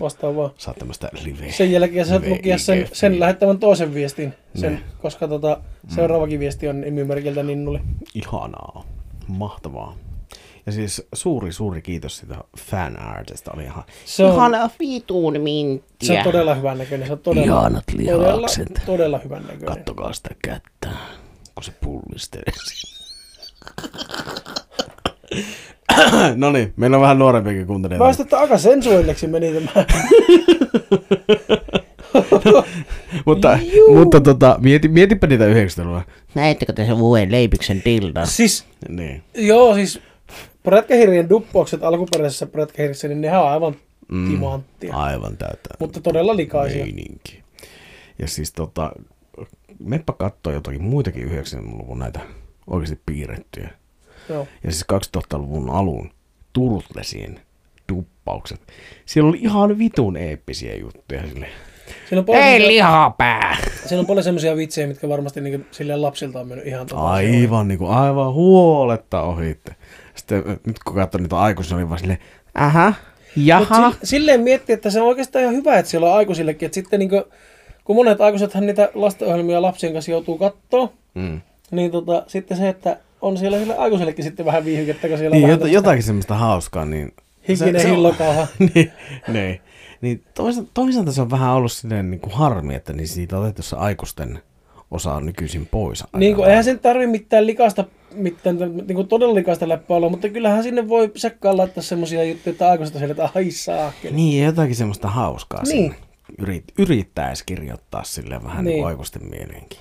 [0.00, 0.50] Vastaavaa.
[0.58, 1.52] Saa tämmöstä live.
[1.52, 4.80] Sen jälkeen sä saat lukea sen, sen lähettävän toisen viestin, sen, Ne.
[5.02, 7.80] koska tota, seuraavakin viesti on nimimerkiltä Ninnuli.
[8.14, 8.84] Ihanaa.
[9.28, 9.96] Mahtavaa.
[10.66, 13.50] Ja siis suuri, suuri kiitos siitä fanartista.
[13.54, 13.84] Oli ihan...
[14.04, 16.06] Se on, Ihan vitun minttiä.
[16.06, 17.06] se on todella hyvän näköinen.
[17.06, 18.48] Se on todella, Ihanat todella,
[18.86, 19.66] todella hyvän näköinen.
[19.76, 20.88] Kattokaa sitä kättä,
[21.54, 22.52] kun se pullistelee.
[26.36, 28.04] no niin, meillä on vähän nuorempiakin kuuntelijoita.
[28.04, 29.84] Mä että aika sensuelleksi meni tämä.
[33.26, 33.58] mutta
[33.94, 36.02] mutta tota, mieti, mietipä niitä 90-luvulla.
[36.34, 38.26] Näettekö te sen uuden leipiksen dildan?
[38.26, 39.22] siis, Niin.
[39.34, 40.00] joo, siis
[40.62, 43.76] prätkähirien duppaukset alkuperäisessä prätkähirissä, niin nehän on aivan
[44.08, 44.30] mm.
[44.30, 44.96] timanttia.
[44.96, 45.74] Aivan täyttä.
[45.78, 46.84] Mutta todella likaisia.
[46.84, 47.42] meininki.
[48.18, 48.92] Ja siis tota,
[49.78, 52.20] meppä kattoo jotakin muitakin 90-luvun näitä
[52.66, 53.70] oikeasti piirrettyjä.
[54.30, 54.46] Joo.
[54.64, 54.84] Ja siis
[55.16, 56.10] 2000-luvun alun
[56.52, 57.40] Turtlesien
[57.92, 58.60] duppaukset.
[59.06, 61.46] Siellä oli ihan vitun eeppisiä juttuja sille.
[62.08, 63.56] Siinä on paljon, Ei semmosia- lihapää!
[63.86, 67.86] siinä on paljon semmoisia vitsejä, mitkä varmasti niin silleen lapsilta on mennyt ihan Aivan niinku,
[67.86, 69.74] aivan huoletta ohitte.
[70.14, 72.18] Sitten nyt kun katsoin niitä aikuisia, oli vaan silleen,
[72.54, 73.90] Aha, Mut jaha.
[73.90, 76.66] si- silleen miettii, että se on oikeastaan ihan hyvä, että siellä on aikuisillekin.
[76.66, 77.22] Että sitten niin kuin,
[77.84, 81.40] kun monet aikuisethan niitä lastenohjelmia lapsien kanssa joutuu kattoo, mm,
[81.70, 85.44] niin tota, sitten se, että on siellä, siellä aikuisellekin sitten vähän viihykettä, kun siellä Niin,
[85.44, 87.12] on jot, vähän jotakin semmoista hauskaa, niin...
[87.48, 88.46] hikinen hillokauha.
[88.74, 88.92] niin,
[89.28, 89.60] niin.
[90.00, 93.62] niin toisaalta, toisaalta se on vähän ollut silleen niin kuin harmi, että niin siitä otettu
[93.62, 94.42] se aikuisten
[94.90, 96.04] osa nykyisin pois.
[96.16, 100.28] Niin kuin, eihän sen tarvi mitään likasta, mitään, niin kuin todella likasta läppää olla, mutta
[100.28, 104.14] kyllähän sinne voi sekkaan laittaa semmoisia juttuja, että aikuiset on siellä, että ai saakeli.
[104.16, 105.68] Niin, ja jotakin semmoista hauskaa Niin.
[105.82, 105.94] sinne.
[106.38, 108.74] Yrit, yrittäisi kirjoittaa sille vähän niin.
[108.74, 108.86] Niin.
[108.86, 109.78] aikuisten mieleenkin.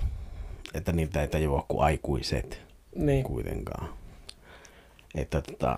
[0.74, 2.62] Että niitä ei tajua kuin aikuiset
[2.96, 3.24] Niin.
[3.24, 3.90] kuitenkaan.
[5.16, 5.78] Että tota,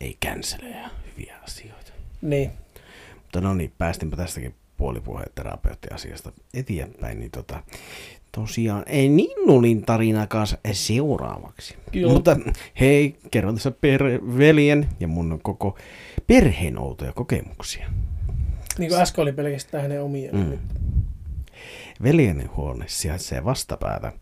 [0.00, 1.92] ei känselejä hyviä asioita.
[2.22, 2.50] niin.
[3.14, 7.62] Mutta no niin, päästinpä tästäkin puolipuheterapeuttiasiasta eteenpäin, niin tota,
[8.32, 11.76] tosiaan ei Ninnulin tarina kanssa seuraavaksi.
[11.92, 12.12] Kyllä.
[12.12, 12.36] Mutta
[12.80, 14.02] hei, kerron tässä per
[14.38, 15.78] veljen ja mun koko
[16.26, 17.90] perheen outoja kokemuksia.
[18.78, 20.32] Niin kuin äsken oli pelkästään hänen omia.
[20.32, 20.58] Mm.
[22.02, 24.12] Veljeni huone sijaitsee vastapäätä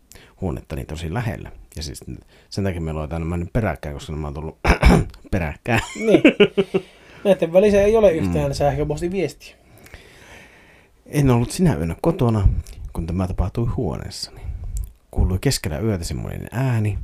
[0.41, 1.51] huonettani tosi lähellä.
[1.75, 2.05] Ja siis
[2.49, 4.59] sen takia meillä on tänne mennyt peräkkäin, koska mä oon tullut
[5.31, 5.81] peräkkäin.
[5.95, 6.21] Niin.
[7.23, 8.53] Näiden välissä ei ole yhtään mm.
[8.53, 9.55] sähköpostiviestiä.
[11.05, 12.47] En ollut sinä yönä kotona,
[12.93, 14.41] kun tämä tapahtui huoneessani.
[15.11, 16.99] Kuului keskellä yötä semmoinen ääni.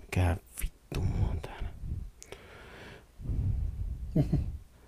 [0.00, 1.68] Mikä vittu on täällä?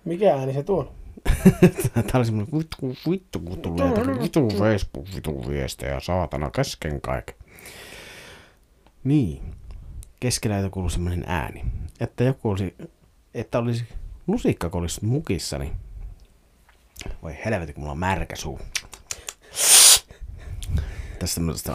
[0.04, 0.90] Mikä ääni se tuon?
[1.94, 7.34] Tää oli semmoinen vittu, vittu, kun tulee vittu Facebook, vittu viestejä, saatana, kesken kaiken.
[9.04, 9.42] Niin.
[10.20, 11.64] Keskellä yötä kuului semmoinen ääni,
[12.00, 12.74] että joku olisi,
[13.34, 13.84] että olisi
[14.26, 15.72] lusikka kolissut mukissani.
[17.22, 18.60] Voi helvetti, kun mulla on märkä suu.
[21.18, 21.74] Tässä tämmöisestä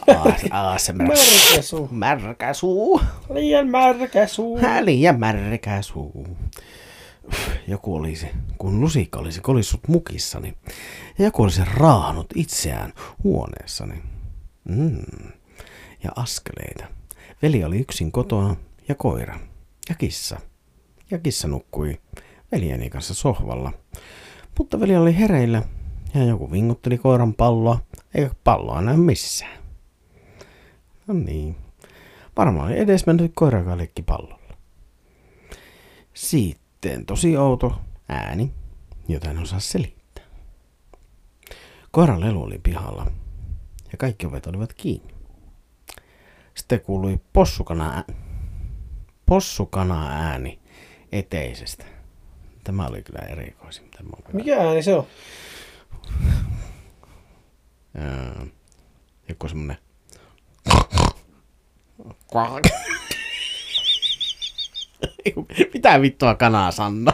[0.52, 1.04] ASMR.
[1.04, 1.88] Märkä suu.
[1.92, 3.02] Märkä suu.
[3.34, 4.60] Liian märkä suu.
[4.82, 6.38] Liian märkä suu.
[7.68, 10.58] Joku olisi, kun lusikka olisi kolissut mukissani,
[11.18, 14.04] ja joku olisi raahannut itseään huoneessani.
[14.70, 15.32] Mm.
[16.04, 16.86] Ja askeleita.
[17.42, 18.56] Veli oli yksin kotona,
[18.88, 19.40] ja koira,
[19.90, 20.40] ja kissa.
[21.12, 22.02] Ja kissa nukkui
[22.52, 23.74] veljeni kanssa sohvalla.
[24.58, 25.64] Mutta veli oli hereillä,
[26.14, 27.80] ja joku vingutteli koiran palloa,
[28.16, 29.64] eikä palloa näy missään.
[31.08, 31.56] No niin.
[32.38, 34.56] Varmaan oli edes mennyt koira, joka leikki pallolla.
[36.14, 38.54] Sitten tosi outo ääni,
[39.08, 40.26] jota en osaa selittää.
[41.92, 43.12] Koiran lelu oli pihalla
[43.92, 45.17] ja kaikki ovet olivat kiinni.
[46.68, 48.04] Sitten kuului possukana, ää-
[49.26, 50.60] possukana ääni
[51.12, 51.86] eteisestä.
[52.64, 53.84] Tämä oli kyllä erikoisin.
[53.84, 55.08] mitä mä Mikä ääni se on?
[59.30, 59.78] Joku semmonen...
[65.74, 67.14] Mitä vittua kanaa sanoo?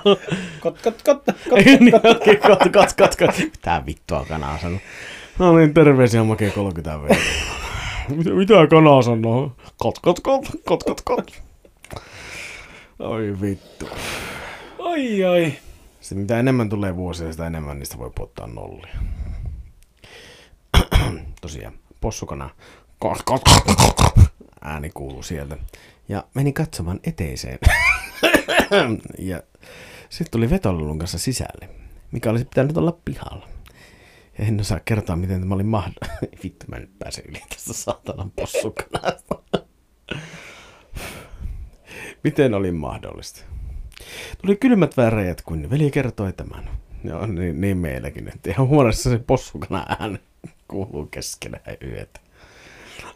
[0.60, 1.60] Kot, kot, kot, kot, kot,
[2.02, 2.16] kot.
[2.16, 3.38] okei, kot, kot, kot, kot.
[3.38, 4.80] Mitä vittua kanaa sanoo?
[5.40, 7.16] No niin, terveisiä Make 30 v.
[8.18, 9.52] mitä, mitä kanaa sanoo?
[9.78, 11.44] Kot, kot, kot, kot, kot, kot.
[13.00, 13.90] Oi vittu.
[14.80, 15.54] Oi, oi.
[16.02, 18.98] Sitten mitä enemmän tulee vuosia, sitä enemmän niistä voi puottaa nollia.
[21.42, 22.50] Tosiaan, possukana
[23.00, 24.26] kot, kot, kot, kot,
[24.62, 25.58] ääni kuuluu sieltä.
[26.10, 27.60] Ja meni katsomaan eteiseen.
[29.20, 29.44] ja
[30.10, 31.70] sitten tuli vetolulun kanssa sisälle,
[32.12, 33.53] mikä olisi pitänyt olla pihalla.
[34.40, 36.08] En osaa kertoa, miten tämä oli mahdollista.
[36.44, 39.36] Vittu, mä nyt pääse yli tästä saatanan possukanasta.
[42.24, 43.42] miten oli mahdollista?
[44.42, 46.70] Tuli kylmät väreet, kun veli kertoi tämän.
[47.04, 48.28] Joo, niin, niin meilläkin.
[48.28, 50.20] Että ihan huoneessa se possukana ääni
[50.68, 52.20] kuuluu keskellä yötä.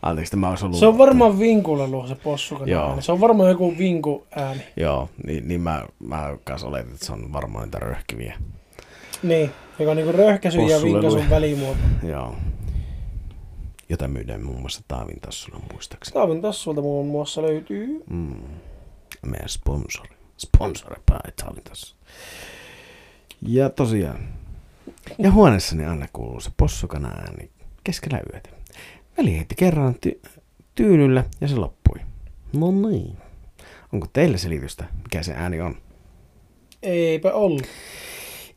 [0.01, 0.79] Anteeksi, tämä olisi ollut...
[0.79, 2.89] Se on varmaan vinkulelu se possukan Joo.
[2.89, 3.01] ääni.
[3.01, 4.61] Se on varmaan joku vinku ääni.
[4.75, 8.37] Joo, niin, niin mä, mä kanssa oletin, että se on varmaan niitä röhkiviä.
[9.23, 11.79] Niin, joka on niinku röhkäsyn ja vinkasun välimuoto.
[12.07, 12.35] Joo.
[13.89, 16.13] Jota myydään muun muassa Taavin tassulla muistaakseni.
[16.13, 18.03] Taavin tassulta muun muassa löytyy.
[18.09, 18.41] Mm.
[19.25, 20.09] Meidän sponsori.
[20.37, 21.95] Sponsori by Taavin tassu.
[23.41, 24.19] Ja tosiaan.
[25.17, 27.49] Ja huoneessani aina kuuluu se possukana ääni
[27.83, 28.49] keskellä yötä.
[29.17, 30.29] Veli heitti kerran ty-
[30.75, 31.99] tyynyllä ja se loppui.
[32.53, 33.17] No niin.
[33.93, 35.75] Onko teille selitystä, mikä se ääni on?
[36.83, 37.63] Eipä ollut.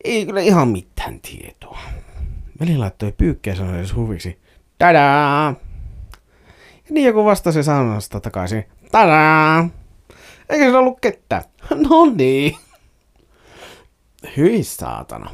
[0.05, 1.79] Ei kyllä ihan mitään tietoa.
[2.61, 4.39] Veli laittoi pyykkää sanoi edes huviksi.
[4.79, 5.55] Tadaa!
[6.75, 8.65] Ja niin joku vastasi saunasta takaisin.
[8.93, 9.69] Tadaa!
[10.49, 11.43] Eikä se ollut ketään.
[11.89, 12.57] No niin.
[14.37, 15.31] Hyi saatana.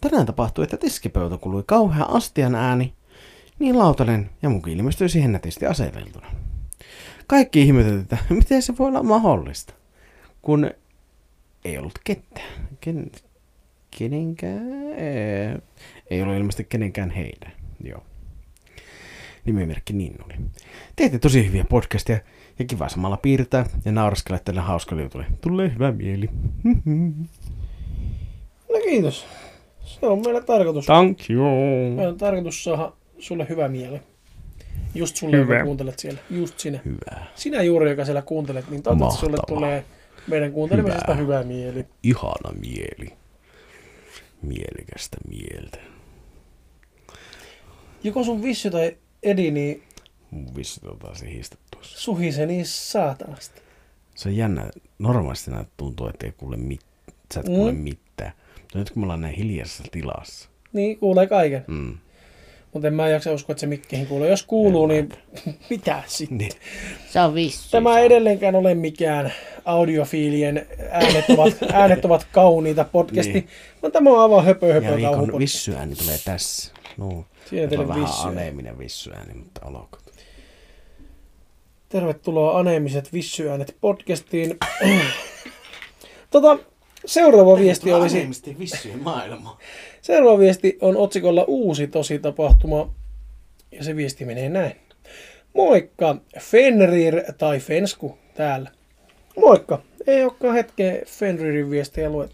[0.00, 2.94] Tänään tapahtui, että tiskipöytä kului kauhea astian ääni,
[3.58, 6.26] niin lautanen ja muki ilmestyi siihen nätisti aseveltuna.
[7.26, 9.74] Kaikki ihmettelivät, että miten se voi olla mahdollista,
[10.42, 10.70] kun
[11.64, 12.68] ei ollut ketään.
[12.80, 13.10] Ken,
[13.98, 14.92] kenenkään?
[14.96, 15.58] Ei,
[16.10, 17.52] ei ollut ilmeisesti kenenkään heidän.
[17.84, 18.02] Joo.
[19.44, 20.34] nimimerkki Ninnuli.
[20.96, 22.18] Teette tosi hyviä podcasteja
[22.58, 25.26] ja kiva samalla piirtää ja nauraskella tälle hauskalle jutulle.
[25.40, 26.28] Tulee hyvä mieli.
[28.72, 29.26] No kiitos.
[29.84, 30.86] Se on meillä tarkoitus.
[30.86, 31.90] Thank you.
[31.96, 34.00] Meillä on tarkoitus saada sulle hyvä mieli.
[34.94, 35.54] Just sulle, Hyvä.
[35.54, 36.20] joka kuuntelet siellä.
[36.30, 36.80] Just sinä.
[36.84, 37.24] Hyvä.
[37.34, 39.56] Sinä juuri, joka siellä kuuntelet, niin toivottavasti sulle Mahtavaa.
[39.58, 39.84] tulee
[40.26, 41.86] meidän kuuntelemisesta hyvä, hyvä mieli.
[42.02, 43.12] Ihana mieli.
[44.42, 45.78] Mielekästä mieltä.
[48.04, 49.82] Joko sun vissy tai Edi, niin
[50.30, 52.00] Mun vissi tota se hiistä tuossa.
[52.00, 53.60] suhisee niin saatanasti.
[54.14, 54.70] Se on jännä.
[54.98, 56.80] Normaalisti näet tuntuu, että ei kuule mit...
[57.34, 57.54] sä et Mm.
[57.54, 58.32] kuule mitään.
[58.62, 60.48] Mutta nyt kun me ollaan näin hiljaisessa tilassa.
[60.72, 61.64] Niin, kuulee kaiken.
[61.68, 61.98] Mm.
[62.72, 64.26] Mutta en mä jaksa uskoa, että se mikkihin kuuluu.
[64.26, 65.08] Jos kuuluu, niin
[65.70, 66.38] mitä sitten?
[66.38, 66.52] Niin.
[67.08, 67.70] Se on vissi.
[67.70, 69.32] Tämä ei edelleenkään ole mikään
[69.64, 73.44] audiofiilien äänet ovat, äänet ovat kauniita podcasti, Niin.
[73.44, 73.82] niin.
[73.82, 75.38] vaan tämä on aivan höpö Ja höpö viikon kauhupodcast.
[75.38, 76.72] vissyääni tulee tässä.
[76.96, 77.24] No.
[77.50, 78.30] Siinä Se teille on vähän vissyääni.
[78.38, 80.02] aneeminen vissyääni, mutta olkoon.
[81.88, 84.58] Tervetuloa Aneemiset Vissyäänet podcastiin.
[86.30, 86.58] tota,
[87.06, 88.28] seuraava viesti olisi...
[88.58, 89.58] Vissyjen maailma.
[90.02, 92.94] Seuraava viesti on otsikolla uusi tosi tapahtuma.
[93.72, 94.76] Ja se viesti menee näin.
[95.54, 98.70] Moikka, Fenrir tai Fensku täällä.
[99.36, 102.30] Moikka, ei olekaan hetkeä Fenririn viestiä luet.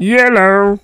[0.00, 0.78] Yellow.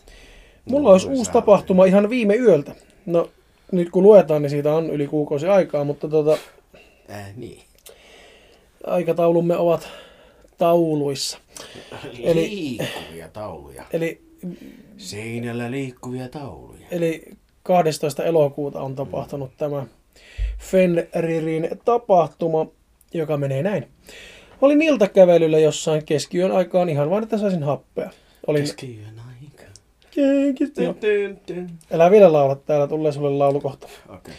[0.64, 2.74] Mulla olisi uusi tapahtuma ihan viime yöltä.
[3.06, 3.30] No,
[3.72, 6.38] nyt kun luetaan, niin siitä on yli kuukausi aikaa, mutta tota,
[7.10, 7.62] Äh, niin.
[8.86, 9.88] aikataulumme ovat
[10.60, 11.38] tauluissa.
[12.22, 13.84] Eli- Liikkuvia tauluja.
[13.92, 14.20] Eli,
[14.96, 16.86] Seinällä liikkuvia tauluja.
[16.90, 17.22] eli
[17.62, 18.24] 12.
[18.24, 19.86] elokuuta on tapahtunut tämä
[20.58, 22.66] Fenririn tapahtuma,
[23.14, 23.86] joka menee näin.
[24.60, 28.10] Olin iltakävelyllä jossain keskiyön aikaan ihan vain, että saisin happea.
[28.46, 28.62] Olin...
[28.62, 29.62] Keskiyön aika.
[30.10, 30.94] Kenkistä.
[31.00, 31.70] Tyn, tyn.
[31.92, 33.88] Älä vielä laula, täällä tulee sulle laulukohta.
[34.08, 34.34] Okei.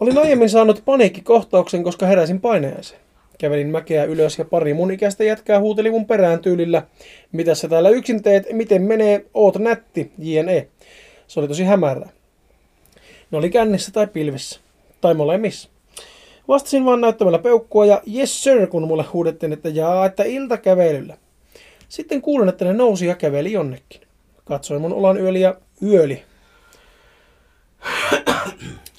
[0.00, 3.00] Olin aiemmin saanut paniikkikohtauksen, koska heräsin paineeseen.
[3.38, 6.82] Kävelin mäkeä ylös ja pari mun ikäistä jätkää huuteli mun perään tyylillä.
[7.32, 8.46] Mitä sä täällä yksin teet?
[8.52, 9.24] Miten menee?
[9.34, 10.68] Oot nätti, jne.
[11.26, 12.08] Se oli tosi hämärää.
[13.30, 14.60] Ne oli kännissä tai pilvissä.
[15.00, 15.68] Tai molemmissa.
[16.48, 21.16] Vastasin vaan näyttämällä peukkua ja yes sir, kun mulle huudettiin, että jaa, että iltakävelyllä.
[21.88, 24.00] Sitten kuulin, että ne nousi ja käveli jonnekin.
[24.44, 26.22] Katsoin mun olan yöli ja yöli.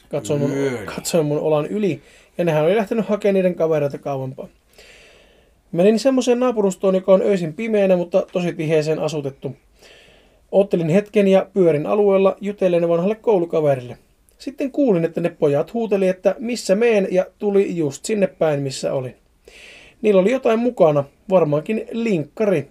[0.10, 0.86] Katsoin mun, Yöli.
[0.86, 2.02] katsoin mun olan yli
[2.38, 4.48] ja nehän oli lähtenyt hakemaan niiden kavereita kauempaa.
[5.72, 9.56] Menin semmoiseen naapurustoon, joka on öisin pimeänä, mutta tosi tiheeseen asutettu.
[10.52, 13.98] Ottelin hetken ja pyörin alueella jutellen vanhalle koulukaverille.
[14.38, 18.94] Sitten kuulin, että ne pojat huuteli, että missä meen ja tuli just sinne päin, missä
[18.94, 19.16] olin.
[20.02, 22.68] Niillä oli jotain mukana, varmaankin linkkari,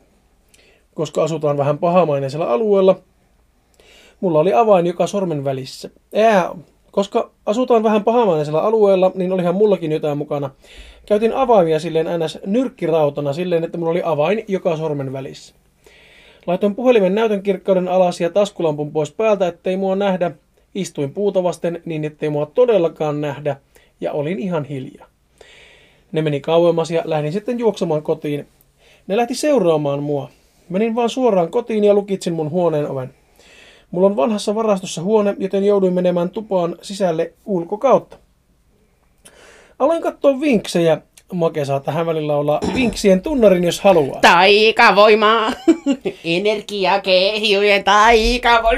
[0.95, 3.01] koska asutaan vähän pahamaineisella alueella.
[4.21, 5.91] Mulla oli avain joka sormen välissä.
[6.15, 6.55] Ää,
[6.97, 10.51] koska asutaan vähän pahamaineisella alueella, niin olihan mullakin jotain mukana.
[11.07, 12.39] Käytin avaimia silleen ns.
[12.47, 15.55] nyrkkirautana silleen, että mulla oli avain joka sormen välissä.
[16.47, 20.31] Laitoin puhelimen näytön kirkkauden alas ja taskulampun pois päältä, ettei mua nähdä.
[20.75, 23.57] Istuin puuta vasten niin, ettei mua todellakaan nähdä
[24.01, 25.07] ja olin ihan hiljaa.
[26.13, 28.47] Ne meni kauemmas ja lähdin sitten juoksemaan kotiin.
[29.07, 30.31] Ne lähti seuraamaan mua.
[30.69, 33.15] Menin vaan suoraan kotiin ja lukitsin mun huoneen oven.
[33.91, 38.17] Mulla on vanhassa varastossa huone, joten jouduin menemään tupaan sisälle ulkokautta.
[39.79, 41.01] Aloin katsoa vinksejä.
[41.33, 44.21] Make saa tähän välillä olla vinksien tunnarin, jos haluaa.
[44.21, 45.53] Taikavoimaa.
[46.25, 47.85] Energiakehjujen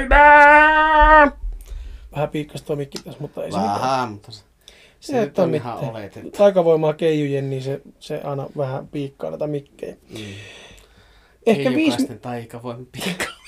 [0.09, 1.31] taikavoimaa.
[2.15, 3.81] Vähän piikkas tuo mikki tässä, mutta ei se mitään.
[3.81, 4.39] Vähän, mutta se,
[4.99, 5.91] se Se nyt on on ihan mitään.
[5.95, 6.31] oletettu.
[6.31, 9.95] Taikavoimaa keijujen, niin se, se aina vähän piikkaa näitä mikkejä.
[10.09, 10.17] Mm.
[11.45, 13.38] Ehkä Ei viisi, jokaisten taika voi piikkaa.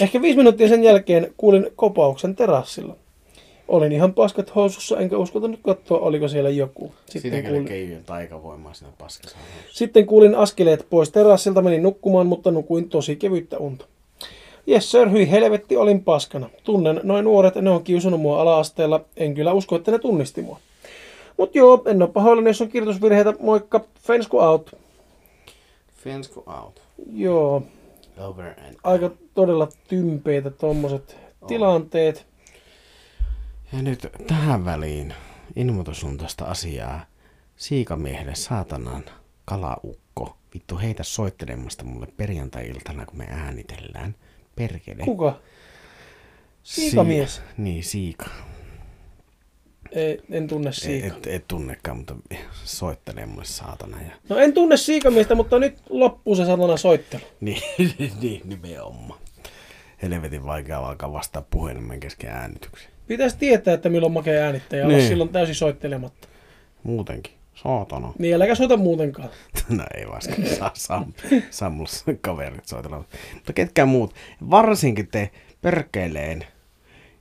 [0.00, 2.96] Ehkä viisi minuuttia sen jälkeen kuulin kopauksen terassilla.
[3.68, 6.92] Olin ihan paskat housussa, enkä uskaltanut katsoa, oliko siellä joku.
[7.06, 9.36] Sitten kuulin, taikavoimaa siinä paskassa.
[9.72, 13.84] Sitten kuulin askeleet pois terassilta, menin nukkumaan, mutta nukuin tosi kevyttä unta.
[14.66, 16.48] Jes sir, hyi helvetti, olin paskana.
[16.64, 19.00] Tunnen noin nuoret, ne on kiusannut mua ala-asteella.
[19.16, 20.58] En kyllä usko, että ne tunnisti mua.
[21.36, 23.34] Mut joo, en oo pahoillani, jos on kirjoitusvirheitä.
[23.40, 24.76] Moikka, Fensku out.
[25.96, 26.80] Fensku out.
[27.12, 27.62] Joo,
[28.18, 32.26] Over and aika todella tympeitä tommoset tilanteet.
[33.72, 35.14] Ja nyt tähän väliin
[35.56, 37.06] ilmoitus on tästä asiaa.
[37.56, 39.04] Siikamiehelle saatanan
[39.44, 40.36] kalaukko.
[40.54, 44.14] Vittu heitä soittelemasta mulle perjantai-iltana, kun me äänitellään.
[44.56, 45.04] Perkele.
[45.04, 45.40] Kuka?
[46.62, 47.34] Siikamies?
[47.36, 48.26] Si- niin, Siika.
[49.92, 51.06] Ei, en tunne siika.
[51.06, 52.14] et, et tunnekaan, mutta
[52.64, 53.96] soittelee mulle saatana.
[54.02, 54.10] Ja...
[54.28, 57.22] No en tunne siikamiestä, mutta nyt loppuu se satana soittelu.
[57.40, 57.62] Niin,
[58.20, 59.20] niin nimenomaan.
[60.02, 62.88] helvetin vaikea alkaa vastaa puhelimen kesken äänityksiä.
[63.06, 65.08] Pitäisi tietää, että milloin makea äänittäjä ja olla Niin.
[65.08, 66.28] silloin täysin soittelematta.
[66.82, 67.32] Muutenkin.
[67.54, 68.12] Saatana.
[68.18, 69.28] Niin äläkä soita muutenkaan.
[69.76, 70.22] No ei vaan
[70.58, 71.06] saa, saa,
[71.50, 73.04] saa mulle kaverit soitella.
[73.34, 74.14] Mutta ketkään muut,
[74.50, 75.30] varsinkin te
[75.62, 76.44] perkeleen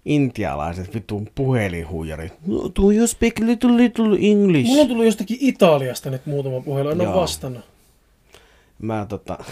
[0.05, 2.33] intialaiset vitun puhelinhuijarit.
[2.47, 4.67] No, do you speak little little English?
[4.67, 7.63] Mulla on tullut jostakin Italiasta nyt muutama puhelu, en ole vastannut.
[8.79, 9.37] Mä tota...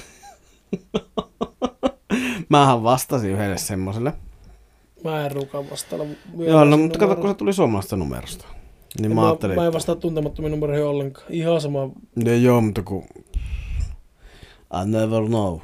[2.49, 4.13] Mähän vastasin yhdelle semmoselle.
[5.03, 6.05] Mä en ruukaan vastailla.
[6.37, 8.45] Joo, no, mutta kato, kun se tuli suomalaisesta numerosta.
[8.99, 11.27] Niin mä, mä, ajattelin, mä en vastaa tuntemattomiin numeroihin ollenkaan.
[11.29, 11.89] Ihan sama.
[12.15, 13.03] No joo, mutta kun...
[14.83, 15.59] I never know.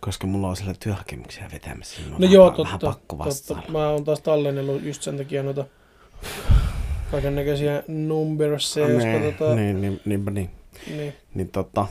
[0.00, 2.00] Koska mulla on siellä työhakemuksia vetämässä.
[2.00, 2.86] niin No vähän- joo, Vähän totta.
[2.98, 3.62] pakko totta.
[3.72, 5.64] Mä oon taas tallennellut just sen takia noita
[7.10, 9.56] kaiken näköisiä numberseja, jos niin, katsotaan.
[9.56, 10.50] niin, niin, niinpä niin.
[10.96, 11.12] niin.
[11.34, 11.86] Niin tota...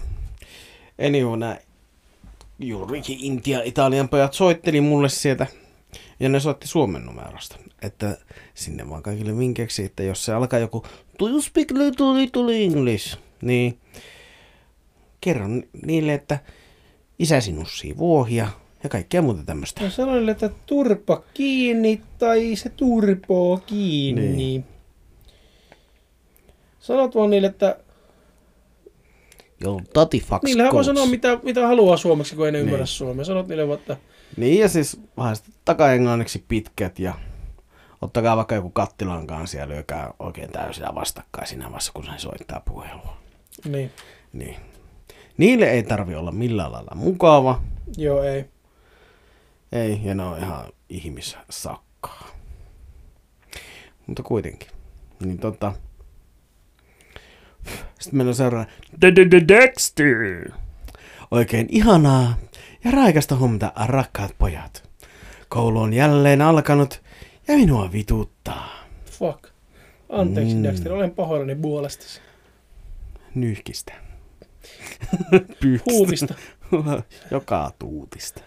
[1.08, 1.58] Anyway, nää
[2.60, 5.48] juurikin Intia, Italian pojat soitteli mulle sieltä.
[6.20, 7.56] Ja ne soitti Suomen numerosta.
[7.82, 8.18] Että
[8.54, 10.86] sinne vaan kaikille vinkkeiksi, että jos se alkaa joku
[11.20, 13.18] Do you speak little, little English?
[13.42, 13.80] Niin
[15.22, 16.40] kerron niille, että
[17.20, 18.48] isäsi nussii vuohia
[18.84, 19.84] ja kaikkea muuta tämmöistä.
[19.84, 24.28] Mä sanoin, että turpa kiinni tai se turpoo kiinni.
[24.30, 24.66] Niin.
[26.80, 27.80] Sanot vaan niille, että
[29.62, 32.88] Joo, tati fucks niillähän voi sanoa mitä, mitä haluaa suomeksi, kun ei ne ymmärrä Niin.
[32.88, 33.26] suomea.
[33.26, 33.98] Sanot niille vaan, että
[34.38, 37.14] Niin ja siis vähän sitten takaenglanniksi pitkät ja
[38.02, 42.62] ottakaa vaikka joku kattilan kanssa ja lyökää oikein täysillä vastakkain siinä vaiheessa, kun se soittaa
[42.66, 43.18] puhelua.
[43.66, 43.92] niin,
[44.34, 44.56] Niin.
[45.40, 47.62] Niille ei tarvi olla millään lailla mukava.
[47.98, 48.46] joo ei.
[49.72, 52.28] Ei, ja ne on ihan ihmissakkaa.
[54.08, 54.68] Mutta kuitenkin.
[55.26, 55.74] Niin tota...
[58.00, 58.66] Sitten meillä on seuraava...
[59.48, 60.52] Dexter!
[61.32, 62.38] Oikein ihanaa
[62.84, 64.90] ja raikasta huomenta, rakkaat pojat.
[65.50, 67.02] Koulu on jälleen alkanut
[67.48, 68.70] ja minua vituttaa.
[69.06, 69.44] Fuck.
[70.10, 70.64] Anteeksi, Mm.
[70.64, 72.22] Dexter, olen pahoillani puolestasi.
[73.36, 73.94] Nyyhkistä.
[75.92, 76.36] Huutista.
[77.32, 78.42] Joka tuutista.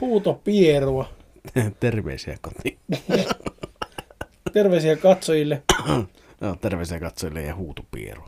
[0.00, 1.08] Huuto pierua.
[1.80, 2.78] Terveisiä kotiin.
[4.52, 5.62] Terveisiä katsojille.
[6.40, 8.22] No, terveisiä katsojille ja huutupieru.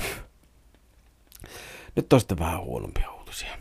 [1.96, 3.58] Nyt on sitten vähän huonompia uutisia.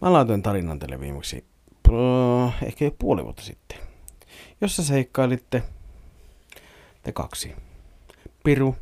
[0.00, 1.44] Mä laitoin tarinan teille viimeksi
[1.88, 3.78] äh, ehkä jo puoli vuotta sitten,
[4.60, 5.62] jossa seikkailitte
[7.02, 7.54] te kaksi.
[8.44, 8.76] Piru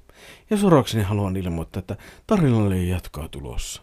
[0.50, 3.82] ja surokseni haluan ilmoittaa, että tarinalle ei jatkaa tulossa.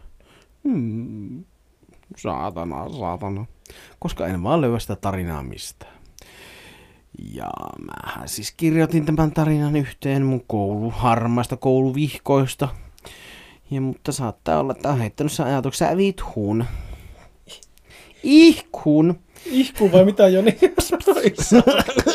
[0.68, 1.44] Hmm.
[2.16, 3.46] Saatana, saatana.
[3.98, 5.94] Koska en vaan löyä sitä tarinaa mistään.
[7.32, 12.68] Ja mähän siis kirjoitin tämän tarinan yhteen mun koulu, harmaista kouluvihkoista.
[13.70, 16.64] Ja, mutta saattaa olla, että on heittänyt sen ajatuksen vithuun.
[18.22, 19.20] Ihkuun.
[19.46, 20.58] Ihku vai mitä Joni?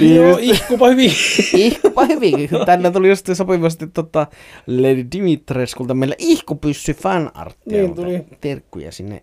[0.00, 1.12] Joo, ihkupa hyvin.
[1.54, 2.48] Ihkupa hyvin.
[2.66, 4.26] Tänne tuli just sopivasti tota
[4.66, 7.82] Lady Dimitreskulta meillä ihkupyssy fanarttia.
[7.82, 8.24] Niin tuli.
[8.40, 9.22] Terkkuja sinne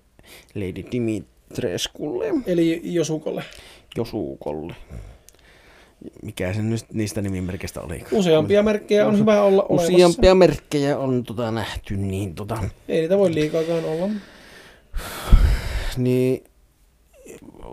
[0.56, 2.26] Lady Dimitreskulle.
[2.48, 3.44] Eli Josukolle.
[3.98, 4.76] Josuukolle.
[6.22, 8.04] Mikä se nyt niistä nimimerkistä oli?
[8.12, 9.94] Useampia merkkejä on hyvä olla olemassa.
[9.94, 12.58] Useampia merkkejä on tota nähty, niin tota...
[12.88, 14.10] Ei niitä voi liikaakaan olla.
[15.98, 16.44] Niin,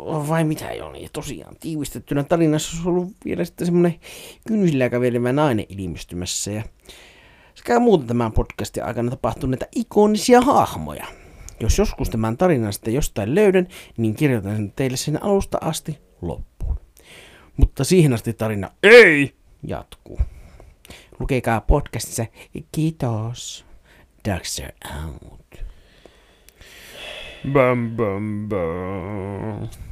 [0.07, 3.95] vai mitä jo niin tosiaan tiivistettynä tarinassa olisi ollut vielä sitten semmoinen
[4.49, 6.63] kynsillä kävelevä nainen ilmestymässä ja
[7.55, 11.07] sekä muuten tämän podcastin aikana tapahtuneita ikonisia hahmoja.
[11.61, 16.77] Jos joskus tämän tarinan sitten jostain löydän, niin kirjoitan sen teille sen alusta asti loppuun.
[17.57, 20.21] Mutta siihen asti tarina ei jatkuu.
[21.19, 22.27] Lukekaa podcastissa.
[22.73, 23.65] Kiitos.
[24.25, 24.73] Dexter
[25.05, 25.65] out.
[27.53, 29.88] Bam, bam, bam.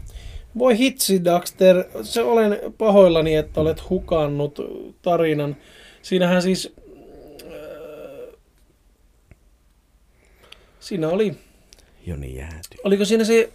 [0.59, 1.85] Voi hitsi, Daxter.
[2.03, 4.59] Se olen pahoillani, että olet hukannut
[5.03, 5.57] tarinan.
[6.03, 6.75] Siinähän siis...
[7.42, 8.37] äh,
[10.81, 11.35] Siinä oli...
[12.07, 12.79] Joni jääty.
[12.85, 13.51] Oliko siinä se...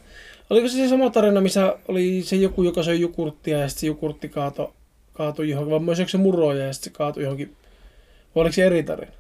[0.50, 3.88] Oliko se se sama tarina, missä oli se joku, joka söi jukurttia ja sitten se
[3.88, 4.74] jukurtti kaato,
[5.14, 7.56] kaatui johonkin, vai myös se muroja ja sitten se kaatui johonkin.
[8.36, 9.12] Vai oliko se eri tarina?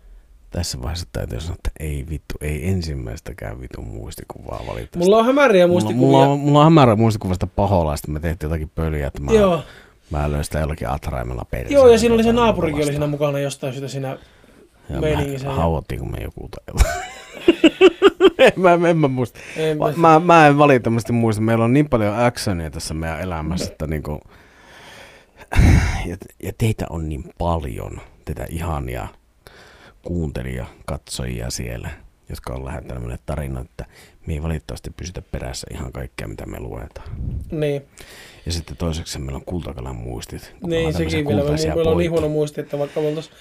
[0.51, 4.97] Tässä vaiheessa täytyy sanoa, että ei vittu, ei ensimmäistäkään vitun muistikuvaa valitettavasti.
[4.99, 6.07] Mulla on hämäriä mulla, muistikuvia.
[6.07, 8.11] mulla, on, mulla on hämärä muistikuvasta paholaista.
[8.11, 9.63] Me tehtiin jotakin pöliä, että mä, Joo,
[10.09, 11.71] mä löin sitä jollakin atraimella perään.
[11.73, 14.17] joo, ja siinä oli se naapurikin oli siinä mukana jostain syystä siinä
[14.89, 15.47] Ja meiningissä.
[15.47, 16.91] me hauottiinko me joku tai
[18.39, 19.39] en, mä, en mä muista.
[19.57, 21.41] En mä- Mä, mä en valitettavasti muista.
[21.41, 24.19] Meillä on niin paljon actionia tässä meidän elämässä, että niinku...
[26.05, 29.07] Ja, ja teitä on niin paljon, teitä ihania
[30.05, 31.89] kuuntelija, katsojia siellä,
[32.29, 33.85] jotka on lähettänyt meille tarinoita, että
[34.27, 37.09] me ei valitettavasti pysytä perässä ihan kaikkea, mitä me luetaan.
[37.51, 37.81] Niin,
[38.45, 40.55] Ja sitten toiseksi meillä on kultakalan muistit.
[40.67, 41.43] niin sekin vielä.
[41.75, 43.35] Meillä on niin huono muisti, että vaikka me oltaisiin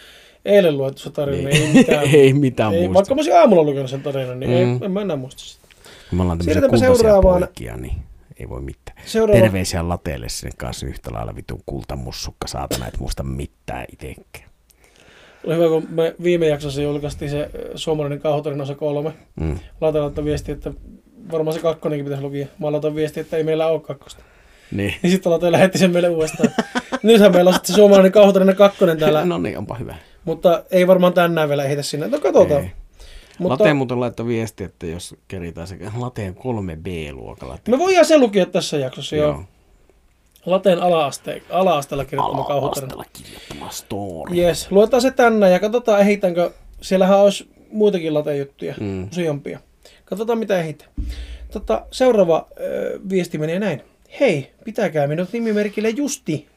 [0.44, 1.76] eilen luettu se tarina, niin, Niin.
[1.76, 2.04] ei mitään.
[2.14, 2.94] ei mitään ei, muista.
[2.94, 4.56] vaikka mä olisin aamulla lukenut sen tarinan, niin Mm.
[4.56, 5.66] ei, en mä enää muista sitä.
[6.12, 7.38] Me ollaan tämmöisiä kultaisia seuraavaan.
[7.42, 7.94] poikia, niin
[8.40, 8.98] ei voi mitään.
[9.06, 14.49] Seuraava, Terveisiä lateelle sinne kanssa yhtä lailla vitun kultamussukka saatana, et muista mitään itekään.
[15.46, 19.12] Oli hyvä, kun me viime jaksossa julkaistiin se suomalainen kauhutarina osa kolme.
[19.40, 19.58] Mm.
[19.80, 20.70] Laita laittaa viesti, että
[21.32, 22.46] varmaan se kakkonenkin pitäisi lukia.
[22.58, 24.22] Mä laitan viesti, että ei meillä ole kakkosta.
[24.72, 24.94] Niin.
[25.02, 26.50] Niin sitten Laite lähetti sen meille uudestaan.
[27.02, 29.94] Nythän meillä on sitten se suomalainen kauhutarina kakkonen täällä, No niin, onpa hyvä.
[30.24, 32.08] mutta ei varmaan tänään vielä ehitä sinne.
[32.08, 32.62] No katsotaan.
[32.62, 32.70] Ei.
[33.38, 37.58] Mutta Late muuten laittoi viesti, että jos keritään se Lateen 3B-luokalla.
[37.68, 39.22] me voidaan se lukea tässä jaksossa jo.
[39.22, 39.44] Joo.
[40.46, 42.94] Lateen ala-aste, ala-asteella kirjoittama kauhutarina.
[42.94, 44.36] Ala-asteella kirjoittama story.
[44.36, 46.50] Yes, luetaan se tänään ja katsotaan ehitäänkö.
[46.80, 48.86] Siellähän olisi muitakin latejuttuja, mm.
[48.86, 49.08] Mm.
[49.12, 49.60] useampia.
[50.04, 50.88] Katsotaan mitä ehitää.
[51.50, 53.82] Tota, seuraava ö, viesti menee näin.
[54.20, 56.48] Hei, pitäkää minut nimimerkille Justi.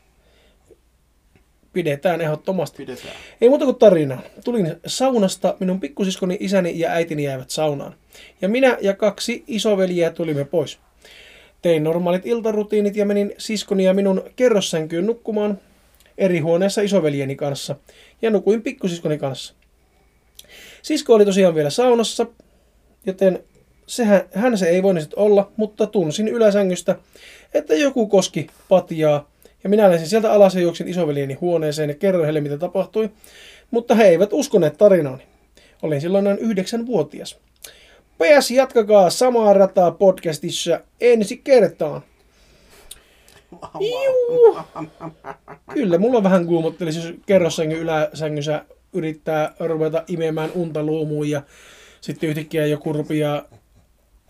[1.73, 2.77] Pidetään ehdottomasti.
[2.77, 3.13] Pidetään.
[3.41, 4.21] Ei muuta kuin tarinaa.
[4.43, 7.95] Tulin saunasta, minun pikkusiskoni, isäni ja äitini jäivät saunaan.
[8.41, 10.79] Ja minä ja kaksi isoveljeä tulimme pois.
[11.63, 15.59] Tein normaalit iltarutiinit ja menin siskoni ja minun kerrossänkyyn nukkumaan
[16.17, 17.75] eri huoneessa isoveljeni kanssa.
[18.21, 19.53] Ja nukuin pikkusiskoni kanssa.
[20.81, 22.25] Sisko oli tosiaan vielä saunassa,
[23.05, 23.43] joten
[23.87, 26.95] sehän, hän se ei voinut olla, mutta tunsin yläsängystä,
[27.53, 29.29] että joku koski patjaa.
[29.63, 33.09] Ja minä lensin sieltä alas ja juoksin isoveljeni huoneeseen ja kerroin heille, mitä tapahtui.
[33.71, 35.23] Mutta he eivät uskoneet tarinaani.
[35.81, 37.39] Olin silloin noin yhdeksänvuotias.
[38.17, 42.01] PS, jatkakaa samaa rataa podcastissa ensi kertaan.
[43.79, 44.57] Juu.
[45.73, 51.41] Kyllä, mulla vähän kuumottelisi, jos kerrossängyn yläsängyssä yrittää ruveta imemään unta luumuun ja
[52.01, 53.43] sitten yhtäkkiä joku rupeaa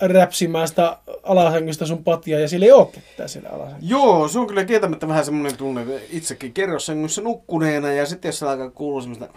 [0.01, 3.91] räpsimään sitä alasängystä sun patjaa ja sillä ei ole ketään siellä alasängyssä.
[3.91, 8.69] Joo, se on kyllä kieltämättä vähän semmoinen tunne, itsekin kerrossängyssä nukkuneena ja sitten jos alkaa
[8.69, 9.29] kuulua semmoista...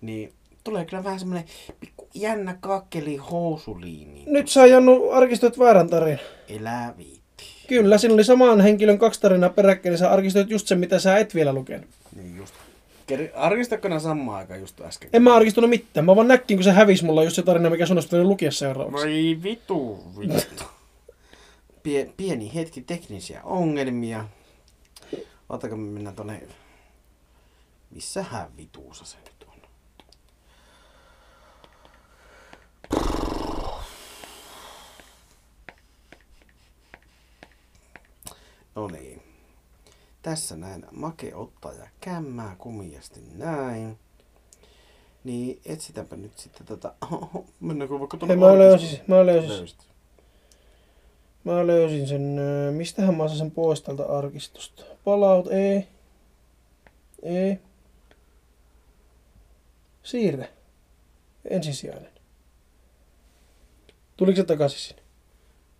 [0.00, 0.32] Niin
[0.66, 1.48] tulee kyllä vähän semmoinen
[1.80, 4.24] pikku jännä kakkeli housuliini.
[4.26, 6.18] Nyt saa Jannu arkistoit väärän tarinan.
[6.48, 7.44] Elää viitti.
[7.68, 11.18] Kyllä, siinä oli saman henkilön kaksi tarinaa peräkkäin, niin sä arkistoit just sen, mitä sä
[11.18, 11.90] et vielä lukenut.
[12.16, 12.54] Niin just.
[13.34, 15.10] Arkistatko nää samaan aikaan just äsken?
[15.12, 16.06] En mä arkistunut mitään.
[16.06, 19.06] Mä vaan näkkin, kun se hävisi mulla just se tarina, mikä sun olisi lukea seuraavaksi.
[19.06, 20.64] Voi vitu, vittu.
[21.82, 24.24] Pie- pieni hetki teknisiä ongelmia.
[25.48, 26.42] Ootako me mennään tonne...
[27.90, 29.35] Missähän vituussa se nyt
[38.76, 39.22] No niin.
[40.22, 43.98] Tässä näin make ottaa ja kämmää kumiasti näin.
[45.24, 46.94] Niin etsitäänpä nyt sitten tätä...
[47.60, 49.86] Mennäänkö vaikka tuonne Hei, mä löysin, mä löysin, Löysit.
[51.44, 54.82] mä löysin sen, ö, mistähän mä saan sen pois tältä arkistosta.
[55.04, 55.88] Palaut, ei.
[57.22, 57.58] Ei.
[60.02, 60.52] Siirre.
[61.50, 62.12] Ensisijainen.
[64.16, 65.02] Tuliko se takaisin sinne?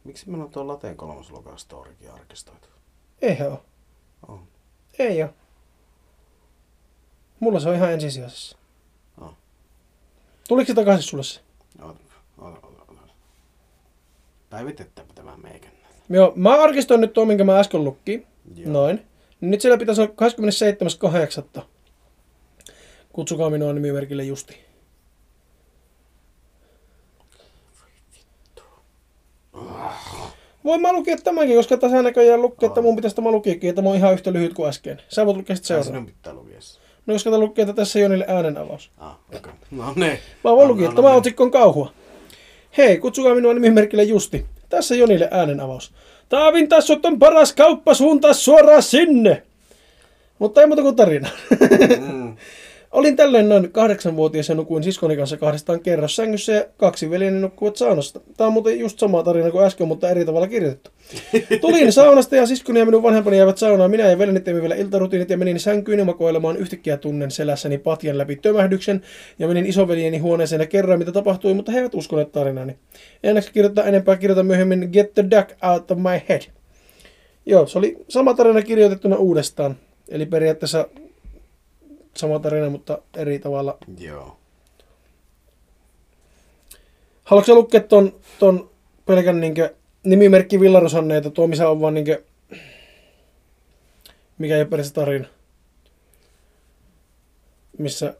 [0.04, 2.75] Miksi meillä on tuo Lateen kolmas storikin arkistoitu?
[3.22, 3.64] Eihän oo.
[4.28, 4.48] On.
[4.98, 5.28] Ei oo.
[7.40, 8.58] Mulla se on ihan ensisijaisessa.
[9.20, 9.34] Oh.
[10.48, 11.40] Tuliko se takaisin sulle se?
[11.82, 12.00] Oota,
[12.38, 13.12] oota, oota, oota.
[14.50, 15.72] Päivitetäänpä tämä meikän.
[16.08, 18.26] Joo, mä arkistoin nyt tuo, minkä mä äsken lukkiin.
[18.54, 18.72] Joo.
[18.72, 19.06] Noin.
[19.40, 20.12] Nyt siellä pitäisi olla
[21.58, 21.62] 27.8.
[23.12, 24.65] Kutsukaa minua nimimerkille Justi.
[30.66, 33.88] Voin mä lukea tämänkin, koska tässä näköjään lukee, että mun pitäisi tämä lukiakin, että mä
[33.88, 35.02] oon ihan yhtä lyhyt kuin äsken.
[35.08, 36.00] Sä voit lukea sitten Ai, seuraava.
[36.00, 36.58] sinun pitää lukea.
[37.06, 38.90] No koska tää lukee, että tässä Jonille äänen avaus.
[38.98, 39.38] Ah, okei.
[39.38, 39.52] Okay.
[39.70, 40.18] No ne.
[40.44, 41.92] Mä voin lukea, että tämä otsikko on kauhua.
[42.76, 44.46] Hei, kutsukaa minua nimimerkille Justi.
[44.68, 45.92] Tässä Jonille äänen avaus.
[46.28, 49.42] Taavin tassut on paras kauppa, suuntaa suoraan sinne.
[50.38, 51.28] Mutta ei muuta kuin tarina.
[52.00, 52.25] Mm.
[52.96, 58.20] Olin tällöin noin kahdeksanvuotias ja nukuin siskoni kanssa kahdestaan kerrossängyssä ja kaksi veljeni nukkuvat saunasta.
[58.36, 60.90] Tämä on muuten just sama tarina kuin äsken, mutta eri tavalla kirjoitettu.
[61.60, 63.90] Tulin saunasta ja siskoni ja minun vanhempani jäivät saunaan.
[63.90, 66.56] Minä ja veljeni teimme vielä iltarutiinit ja menin sänkyyn makoilemaan.
[66.56, 69.02] Yhtäkkiä tunnen selässäni patjan läpi tömähdyksen
[69.38, 72.76] ja menin isoveljeni huoneeseen ja kerroin mitä tapahtui, mutta he eivät uskoneet tarinani.
[73.22, 76.42] Ennen kuin kirjoittaa enempää, kirjoitan myöhemmin Get the duck out of my head.
[77.46, 79.76] Joo, se oli sama tarina kirjoitettuna uudestaan.
[80.08, 80.88] Eli periaatteessa
[82.16, 83.78] sama tarina, mutta eri tavalla.
[83.98, 84.36] Joo.
[87.24, 88.70] Haluatko lukea ton, ton
[89.06, 92.22] pelkän niinkö, nimimerkki Villarusanneita, tuo missä on vaan niinkö,
[94.38, 95.26] mikä ei ole tarina.
[97.78, 98.14] Missä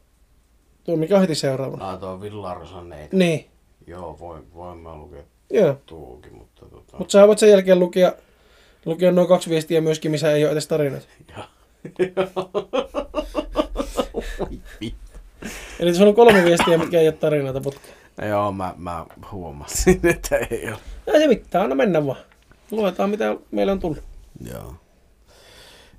[0.87, 1.89] Tuo mikä on heti seuraavana.
[1.89, 3.17] Ah, tuo Villarosaneita.
[3.17, 3.45] Niin,
[3.87, 5.77] Joo, voin, voin mä lukea joo.
[5.85, 6.97] tuukin, mutta tota...
[6.97, 8.13] Mutta sä voit sen jälkeen lukea,
[8.85, 11.07] lukea noin kaksi viestiä myöskin, missä ei ole edes tarinoita.
[15.79, 17.93] Eli sulla on kolme viestiä, mitkä ei ole tarinoita putkeen.
[18.29, 20.77] Joo, mä, mä huomasin, että ei ole.
[21.07, 22.17] Ei se mitään, anna mennä vaan.
[22.71, 24.03] Luetaan mitä meillä on tullut.
[24.51, 24.75] Joo.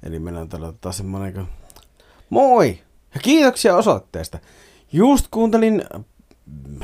[0.02, 1.46] Eli meillä on tällä taas semmonen kuin...
[2.30, 2.78] Moi!
[3.14, 4.38] Ja kiitoksia osoitteesta.
[4.92, 5.84] Just kuuntelin
[6.46, 6.80] mm,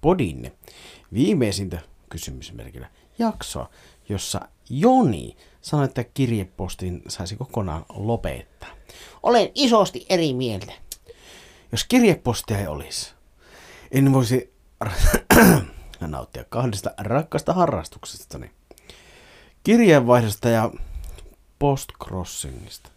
[0.00, 0.52] podinne
[1.12, 3.70] viimeisintä kysymysmerkillä jaksoa,
[4.08, 8.68] jossa Joni sanoi, että kirjepostin saisi kokonaan lopettaa.
[9.22, 10.72] Olen isosti eri mieltä.
[11.72, 13.12] Jos kirjepostia ei olisi,
[13.90, 14.52] en voisi
[16.00, 18.50] nauttia kahdesta rakkaasta harrastuksestani.
[19.64, 20.70] Kirjeenvaihdosta ja
[21.58, 22.90] postcrossingista.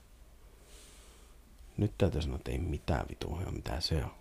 [1.78, 4.11] Nyt täytyy sanoa, että ei mitään vitua, mitä se on.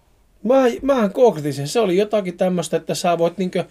[0.43, 1.69] Mä, mähän googletin sen.
[1.69, 3.65] Se oli jotakin tämmöistä, että sä voit niinkö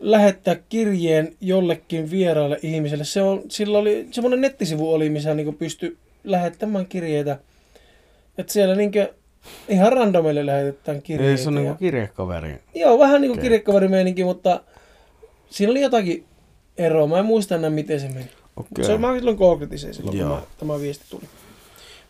[0.00, 3.04] lähettää kirjeen jollekin vieraalle ihmiselle.
[3.04, 7.38] Se on, sillä oli, semmoinen nettisivu oli, missä niinku pystyi lähettämään kirjeitä.
[8.38, 9.12] Että siellä niinkö
[9.68, 11.30] ihan randomille lähetetään kirjeitä.
[11.30, 12.58] Ei se on niinku kirjekaveri.
[12.74, 13.42] Joo, vähän niin kuin Okei.
[13.42, 14.60] kirjekkaverimeininki, mutta
[15.50, 16.24] siinä oli jotakin
[16.78, 17.06] eroa.
[17.06, 18.30] Mä en muista enää, miten se meni.
[18.56, 18.84] Okei.
[18.84, 20.36] Se, mä silloin googletin sen silloin, kun Joo.
[20.36, 21.22] mä, tämä viesti tuli.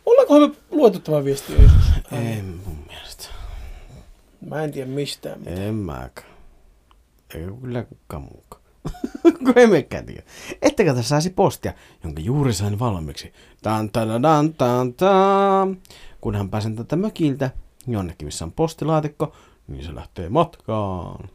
[0.07, 1.85] Ollaankohan me luettu tämä viesti jo joskus?
[2.13, 3.29] Ei mun mielestä.
[4.49, 5.39] Mä en tiedä mistään.
[5.39, 5.59] mitään.
[5.59, 6.36] En mäkään.
[7.35, 8.63] Ei kyllä kukaan muukaan.
[9.45, 10.23] Kun ei mekään tiedä.
[10.63, 11.73] Ettekä tässä saisi postia,
[12.05, 13.33] jonka juuri sain valmiiksi.
[13.63, 15.79] Tan, tan, tan, tan, tan.
[16.21, 17.51] Kunhan pääsen tätä mökiltä
[17.87, 19.33] jonnekin, missä on postilaatikko,
[19.69, 21.29] niin se lähtee matkaan.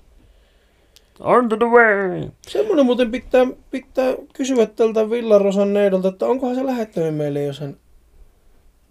[1.19, 2.29] On the way.
[2.47, 7.77] Semmoinen muuten pitää, pitää kysyä tältä Villarosan neidolta, että onkohan se lähettänyt meille, jos hän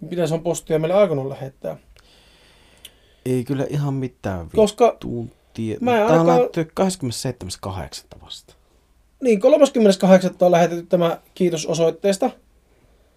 [0.09, 1.77] pitäisi on postia meille aikonut lähettää.
[3.25, 5.77] Ei kyllä ihan mitään Koska vittuun tie...
[5.81, 6.71] Mä en Tää on lähetty
[8.17, 8.25] 27.8.
[8.25, 8.53] vasta.
[9.23, 10.31] niin 38.
[10.41, 12.29] on lähetetty tämä kiitos osoitteesta.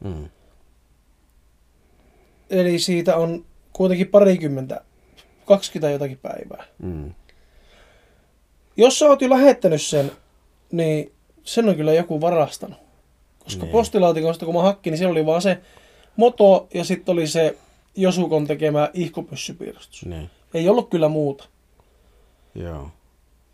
[0.00, 0.28] Mm.
[2.50, 4.80] Eli siitä on kuitenkin parikymmentä,
[5.46, 6.64] 20 jotakin päivää.
[6.82, 7.14] Mm.
[8.76, 10.12] Jos sä oot jo lähettänyt sen,
[10.72, 11.12] niin
[11.44, 12.78] sen on kyllä joku varastanut.
[13.44, 13.72] Koska Niin.
[13.72, 15.58] postilaatikosta kun mä hakkin, niin siellä oli vaan se
[16.16, 17.56] moto ja sitten oli se
[17.96, 20.04] Josukon tekemä ihkupyssypiirustus.
[20.04, 20.30] Niin.
[20.54, 21.44] Ei ollut kyllä muuta.
[22.54, 22.88] Joo.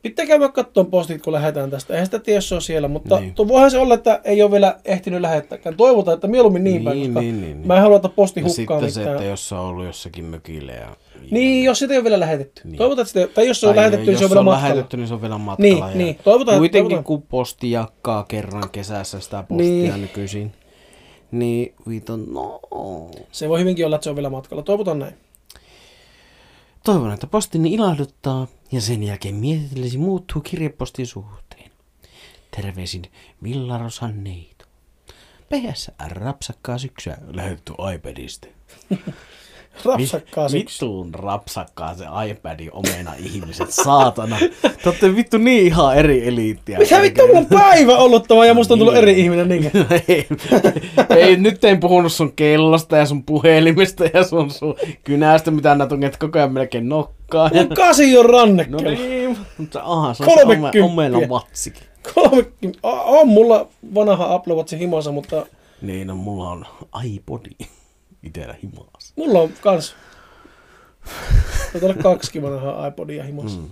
[0.02, 1.94] Pitää käydä katsoa postit, kun lähdetään tästä.
[1.94, 3.34] Eihän sitä tiedä, jos se on siellä, mutta Niin.
[3.38, 3.48] niin.
[3.48, 5.76] voihan se olla, että ei ole vielä ehtinyt lähettääkään.
[5.76, 7.66] Toivotaan, että mieluummin niin, päin, koska niin, niin, niin.
[7.66, 9.16] mä en halua, että posti ja hukkaa sitten se, mitään.
[9.16, 10.96] että jos sä on ollut jossakin mökillä ja...
[11.30, 12.60] Niin, jos sitä ei ole vielä lähetetty.
[12.64, 12.70] Niin.
[12.72, 12.78] Niin.
[12.78, 14.68] Toivotaan, että sitä, tai jos se on Tai lähetetty, niin se on vielä matkalla.
[14.68, 15.86] lähetetty, niin se on vielä matkalla.
[15.86, 16.18] Niin, niin.
[16.24, 17.04] Toivotaan, Kuitenkin toivotaan.
[17.04, 20.00] kun posti jakaa kerran kesässä sitä postia Niin.
[20.00, 20.52] nykyisin,
[21.30, 22.60] niin viiton, no...
[23.32, 24.62] Se voi hyvinkin olla, että se on vielä matkalla.
[24.62, 25.14] Toivotaan näin.
[26.84, 31.70] Toivon, että postini ilahduttaa ja sen jälkeen mietitellesi muuttuu kirjepostin suhteen.
[32.56, 33.02] Terveisin
[33.42, 34.64] Villarosan neito.
[35.48, 38.48] PS rapsakkaa syksyä lähetty iPadista.
[39.84, 40.86] Rapsakkaa syksy.
[40.86, 44.36] Vittuun rapsakkaa se iPadin omena ihmiset, saatana.
[44.62, 46.78] Te ootte vittu niin ihan eri eliittiä.
[46.78, 49.02] Mitä vittu mulla on päivä ollut tämä ja musta on tullut Niin.
[49.02, 49.70] eri ihminen niin.
[50.08, 50.26] ei,
[51.16, 55.86] ei, nyt en puhunut sun kellosta ja sun puhelimesta ja sun, sun kynästä, mitä nää
[55.86, 57.50] tunget koko ajan melkein nokkaan.
[57.54, 58.90] Mun kasi on No rannekella.
[58.90, 60.30] niin, mutta aha, se on
[60.72, 61.82] se omena vatsikin.
[62.14, 62.72] Kolmekin.
[62.82, 65.46] A- On mulla vanha Apple Watch himassa, mutta
[65.82, 66.66] Niin, no mulla on
[67.04, 67.50] iPodi
[68.22, 69.14] itellä himaassa.
[69.16, 69.94] mulla on kans.
[71.72, 73.58] Taitaa olla kaksikin vanhaa iPodia himassa.
[73.60, 73.70] Mm.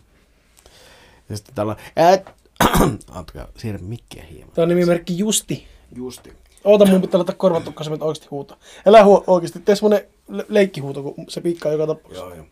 [1.29, 4.51] Ja sitten täällä on, Antakaa, siirrä mikkiä hieman.
[4.55, 5.67] Tämä on nimimerkki Justi.
[5.97, 6.33] Justi.
[6.65, 8.57] Oota, mun pitää laittaa korvat tukkasen, että oikeasti huutaa.
[8.87, 12.25] Älä huo oikeasti, tee semmonen le- leikkihuuto, kun se piikkaa joka tapauksessa.
[12.25, 12.47] Joo, joo.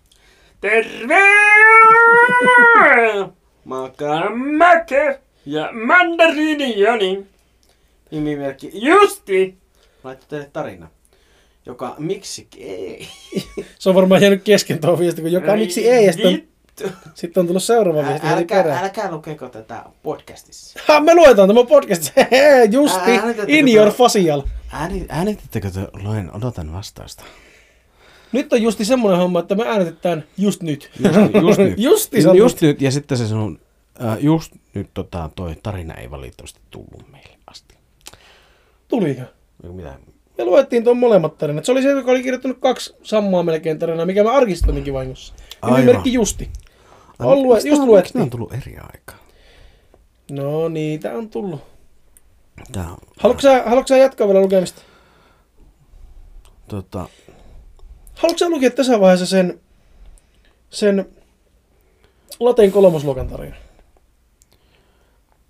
[0.60, 1.14] Terve!
[3.64, 7.26] Makaramäke ja mandariini Joni.
[8.10, 9.58] Nimimerkki Justi!
[10.04, 10.88] Laittu teille tarina.
[11.66, 13.08] Joka miksi ei.
[13.78, 16.48] Se on varmaan jäänyt kesken tuo viesti, kun joka miksi ei, ja sitten
[17.14, 18.84] sitten on tullut seuraava Ä, viesti älkää, perään.
[18.84, 20.80] älkää lukeko tätä podcastissa.
[20.88, 22.12] Ha, me luetaan tämä podcast.
[22.30, 24.42] Hehe, Justi, äänitettekö in your facial.
[24.72, 25.88] Ääni, äänitettekö te?
[26.02, 27.24] Luen, odotan vastausta.
[28.32, 30.90] Nyt on justi semmoinen homma, että me äänetetään just nyt.
[31.00, 31.78] Just, just nyt.
[31.78, 32.36] Justi sanot.
[32.36, 32.82] just nyt.
[32.82, 33.60] Ja sitten se sun,
[34.04, 37.74] äh, just nyt tota, toi tarina ei valitettavasti tullut meille asti.
[38.88, 39.18] Tuli.
[39.72, 39.98] Mitä?
[40.38, 41.64] Me luettiin tuon molemmat tarinat.
[41.64, 45.34] Se oli se, joka oli kirjoittanut kaksi sammaa melkein tarinaa, mikä mä arkistoinkin vahingossa.
[45.66, 46.50] Nimimerkki Justi.
[47.18, 48.22] Ai, On lue- just luettiin.
[48.22, 49.16] on tullut eri aikaa.
[50.30, 51.60] No niitä on tullut.
[52.72, 54.82] Tää on, Haluatko sä, haluatko sä jatkaa vielä lukemista?
[56.68, 57.08] tota,
[58.14, 59.60] Haluatko sä lukea tässä vaiheessa sen,
[60.70, 61.08] sen
[62.40, 63.56] Laten kolmosluokan tarina?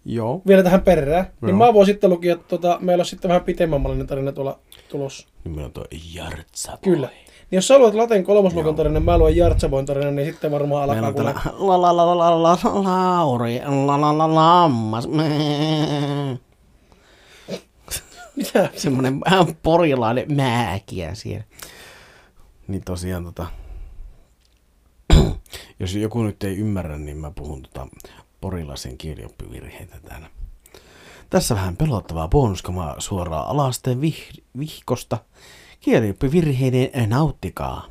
[0.09, 0.43] Joo.
[0.47, 1.27] Vielä tähän perään.
[1.41, 1.59] Niin Joo.
[1.59, 5.29] mä voin sitten lukea, tota, meillä on sitten vähän pitemmänmallinen tarina tuolla tulossa.
[5.45, 5.85] Nimi on tuo
[6.15, 6.79] Jartsa.
[6.83, 7.09] Kyllä.
[7.51, 11.13] Niin jos sä haluat Laten kolmosluokan tarinan, mä luen Jartsaboin tarinan, niin sitten varmaan alkaa
[11.13, 15.09] täällä la la la la la la Lauri, la la la lammas.
[18.37, 18.71] Mitä?
[18.77, 21.45] Semmonen vähän porilainen määkiä siellä.
[22.69, 23.47] Niin tosiaan tota...
[25.81, 27.87] Jos joku nyt ei ymmärrä, niin mä puhun tota
[28.51, 30.31] porilaisen kielioppivirheitä täällä.
[31.31, 35.19] Tässä vähän pelottavaa bonuskamaa suoraan alasteen vih- vihkosta.
[35.81, 37.87] Kielioppivirheiden nauttikaa.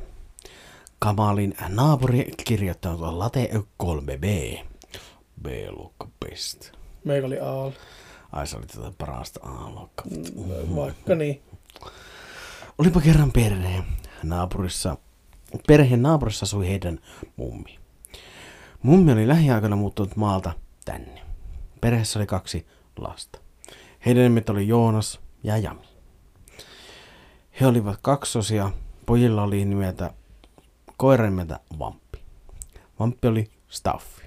[0.98, 3.50] Kamalin naapuri kirjoittanut on late
[3.82, 4.58] 3b.
[5.42, 6.72] B-luokka best.
[7.04, 7.70] Meikä oli Aal.
[8.32, 10.06] Ai se oli tätä parasta A-luokkaa.
[10.76, 11.42] Vaikka niin.
[12.78, 13.82] Olipa kerran perhe.
[14.22, 14.96] Naapurissa,
[15.66, 17.00] perheen naapurissa asui heidän
[17.36, 17.78] mummi.
[18.82, 20.52] Mummi oli lähiaikoina muuttunut maalta
[20.84, 21.22] tänne.
[21.80, 22.66] Perheessä oli kaksi
[22.98, 23.38] lasta.
[24.06, 25.86] Heidän nimet oli Joonas ja Jami.
[27.60, 28.70] He olivat kaksosia.
[29.06, 30.14] Pojilla oli nimeltä,
[30.96, 32.18] koiran nimeltä Vamppi.
[33.00, 34.26] Vamppi oli Staffi.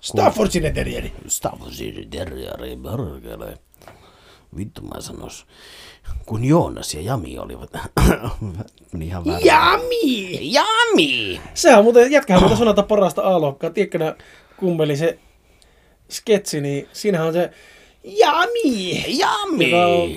[0.00, 1.12] Staffordshire Terrieri.
[1.26, 3.58] Stavosiri terrieri perkele.
[4.56, 5.46] Vittu mä sanos.
[6.26, 7.70] Kun Joonas ja Jami olivat...
[8.92, 9.46] Meni ihan väärin.
[9.46, 10.52] Jami!
[10.52, 11.40] Jami!
[11.54, 13.70] Sehän on muuten, jätkähän muuten sanota parasta A-luokkaa.
[13.70, 14.14] Tiedätkö nää
[14.56, 15.18] kummeli se
[16.10, 17.50] sketsi, niin siinähän on se
[18.04, 19.04] Jami!
[19.18, 19.70] Jami!
[19.70, 20.16] Joka on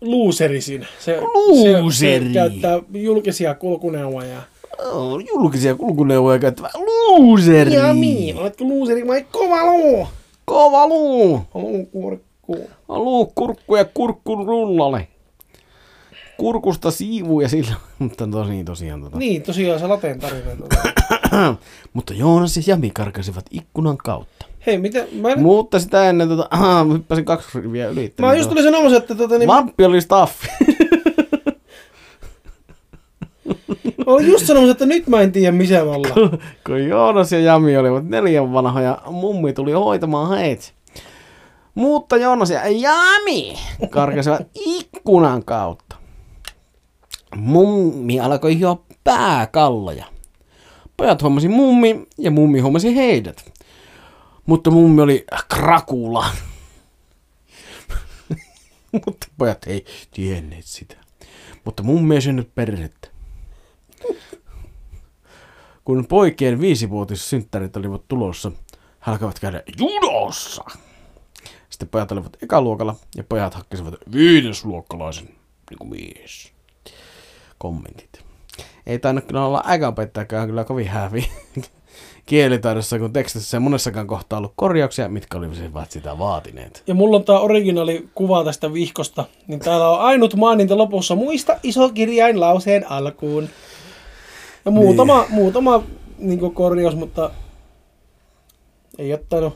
[0.00, 0.86] luuseri siinä.
[0.98, 1.92] Se, Luuseri.
[1.92, 4.42] Se, se käyttää julkisia kulkuneuvoja.
[4.78, 7.74] Oh, julkisia kulkuneuvoja käyttävä looseri.
[7.74, 8.34] Jami!
[8.36, 10.08] Oletko luuseri vai kova luu?
[10.50, 11.40] Kova luu.
[11.54, 12.70] Luukurkku.
[12.88, 15.08] Luu kurkku ja kurkkun rullalle.
[16.36, 17.74] Kurkusta siivuja sillä.
[17.98, 19.18] Mutta tosi, tosiaan tota.
[19.18, 20.56] Niin, tosiaan se lateen tarina.
[20.56, 20.76] Tuota.
[21.94, 24.46] Mutta Joonas ja Jami karkasivat ikkunan kautta.
[24.66, 25.06] Hei, mitä?
[25.12, 28.14] Mä, Mutta sitä ennen tota, aha, hyppäsin kaksi riviä yli.
[28.20, 30.48] mä just tulin sanomassa, että tota, niin, mä Vamppi oli staffi.
[34.06, 36.38] olin just sanomassa, että nyt mä en tiedä missä me ollaan.
[36.66, 40.64] Kun Joonas ja Jami olivat neljän vanhoja, mummi tuli hoitamaan heitä.
[41.74, 43.58] Mutta Joonas ja Jami
[43.90, 44.42] karkasivat
[44.76, 45.96] ikkunan kautta.
[47.36, 50.04] Mummi alkoi hioa pääkalloja.
[50.96, 53.52] Pojat huomasi mummi ja mummi huomasi heidät.
[54.46, 56.26] Mutta mummi oli krakula.
[59.06, 60.96] Mutta pojat ei tienneet sitä.
[61.64, 62.99] Mutta mummi ei synnyt perhettä.
[65.84, 68.52] Kun poikien viisivuotissynttärit olivat tulossa,
[69.06, 70.64] he alkoivat käydä judossa.
[71.70, 75.28] Sitten pojat olivat ekaluokalla ja pojat hakkisivat viidesluokkalaisen
[75.70, 76.52] niin kuin mies.
[77.58, 78.24] Kommentit.
[78.86, 81.28] Ei tainnut kyllä olla äkäopettajakaan kyllä kovin hävi
[82.26, 86.82] kielitaidossa, kun tekstissä ei monessakaan kohtaa ollut korjauksia, mitkä olisivat sitä vaatineet.
[86.86, 89.24] Ja mulla on tää originaali kuva tästä vihkosta.
[89.46, 91.14] Niin täällä on ainut maininta lopussa.
[91.14, 93.48] Muista iso kirjain lauseen alkuun.
[94.64, 95.34] Ja muutama, niin.
[95.34, 95.82] muutama
[96.18, 97.30] niin korjaus, mutta
[98.98, 99.54] ei ottanut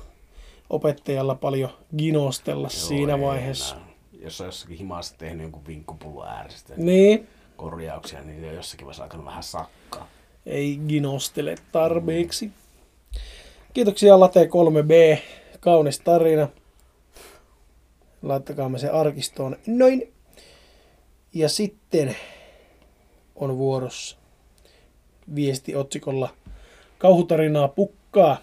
[0.71, 3.77] opettajalla paljon ginostella Joo, siinä vaiheessa.
[4.13, 9.27] Jos on jossakin himassa tehnyt jonkun vinkkupullo äärestä Niin, korjauksia, niin on jossakin vaiheessa alkanut
[9.27, 10.09] vähän sakkaa.
[10.47, 12.51] ei ginostele tarpeeksi.
[13.75, 15.19] Kiitoksia Late 3B.
[15.61, 16.49] Kaunis tarina.
[18.23, 19.57] Laittakaamme se arkistoon.
[19.67, 20.13] Noin.
[21.33, 22.17] Ja sitten
[23.35, 24.17] on vuorossa
[25.35, 26.29] viesti otsikolla
[26.99, 28.37] Kauhutarinaa pukkaa.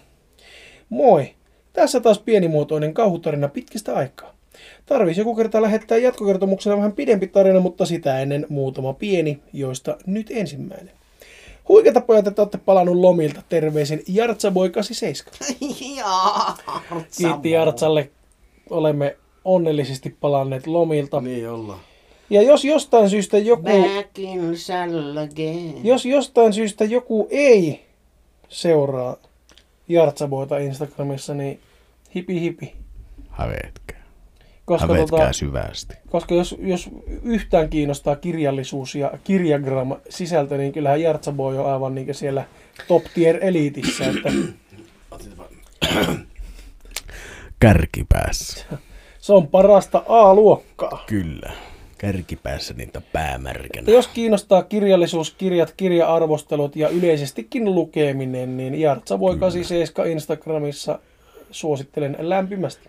[0.88, 1.34] Moi!
[1.72, 4.34] Tässä taas pienimuotoinen kauhutarina pitkästä aikaa.
[4.86, 10.26] Tarvisi joku kerta lähettää jatkokertomuksena vähän pidempi tarina, mutta sitä ennen muutama pieni, joista nyt
[10.30, 10.90] ensimmäinen.
[11.68, 13.42] Huikeata pojat, että olette palannut lomilta.
[13.48, 15.32] Terveisin Jartsaboy 87.
[17.18, 18.10] Kiitti Jartsalle.
[18.70, 21.20] Olemme onnellisesti palanneet lomilta.
[21.20, 21.80] Niin ollaan.
[22.32, 23.68] Ja jos jostain syystä joku,
[25.84, 27.84] jos jostain syystä joku ei
[28.48, 29.16] seuraa
[29.88, 31.60] Jartsaboita Instagramissa, niin
[32.14, 32.72] hipi hipi.
[33.30, 34.02] Hävetkää.
[34.64, 35.94] Koska, Hävetkää tota, syvästi.
[36.10, 36.90] koska jos, jos
[37.22, 42.44] yhtään kiinnostaa kirjallisuus ja kirjagram sisältö, niin kyllähän Jartsaboy on aivan niin siellä
[42.88, 44.04] top tier eliitissä.
[44.04, 44.32] Että
[47.60, 48.66] Kärkipäässä.
[49.18, 51.04] se on parasta A-luokkaa.
[51.06, 51.52] Kyllä.
[52.02, 53.92] Kärkipäässä niitä päämärkänä.
[53.92, 60.98] Jos kiinnostaa kirjallisuus, kirjat, kirja-arvostelut ja yleisestikin lukeminen, niin Jartsaboy 87 Instagramissa
[61.50, 62.88] suosittelen lämpimästi.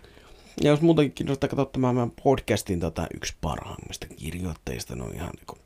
[0.62, 5.58] Ja jos muutenkin kiinnostaa katsoa tämän meidän podcastin tota, yksi parhaimmista kirjoittajista, no ihan niinku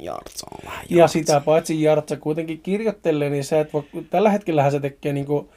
[0.00, 1.18] Jartsa on vähän Ja Jartsa.
[1.18, 5.50] sitä paitsi Jartsa kuitenkin kirjoittelee, niin sä et voi, tällä hetkellähän se tekee niinku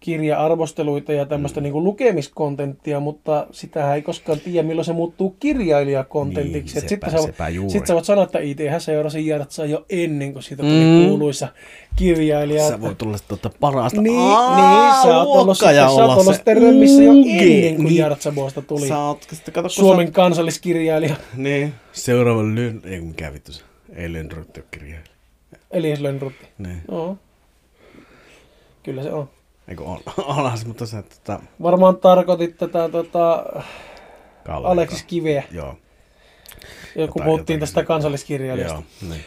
[0.00, 6.80] kirja-arvosteluita ja tämmöistä niinku lukemiskontenttia, mutta sitä ei koskaan tiedä, milloin se muuttuu kirjailijakontentiksi.
[6.80, 7.18] Niin, sitten sä,
[7.68, 11.08] sit sä voit sanoa, että itsehän seurasi Jartsaa jo ennen kuin siitä tuli Mm.
[11.08, 11.48] kuuluisa
[11.96, 12.68] kirjailija.
[12.68, 14.02] Sä voi tulla tuota parasta.
[14.02, 17.12] Niin, Aa, niin, sä oot ollut sitten, sä oot olla ollut se sitten remmissä jo
[17.12, 17.96] ennen kuin Niin.
[17.96, 21.14] Jartsabosta tuli Sä oot, sitten kato, Suomen kansalliskirjailija.
[21.14, 22.82] Sä, niin, seuraava Lön...
[22.84, 23.62] Ei mikä vittu se.
[23.96, 25.08] Ei Lönnrutti ole kirjailija.
[25.70, 26.46] Elias Lönnrutti.
[26.58, 26.82] Niin.
[26.90, 27.16] Joo.
[28.82, 29.28] Kyllä se on.
[29.68, 30.00] Eikö on,
[30.58, 33.44] se, mutta se, tota, Varmaan tarkoitit tätä tota.
[34.48, 35.72] Aleksis Kiveä, Joo.
[35.72, 38.82] kun Jotain- puhuttiin tästä kansalliskirjailijasta.
[39.02, 39.24] Joo, niin.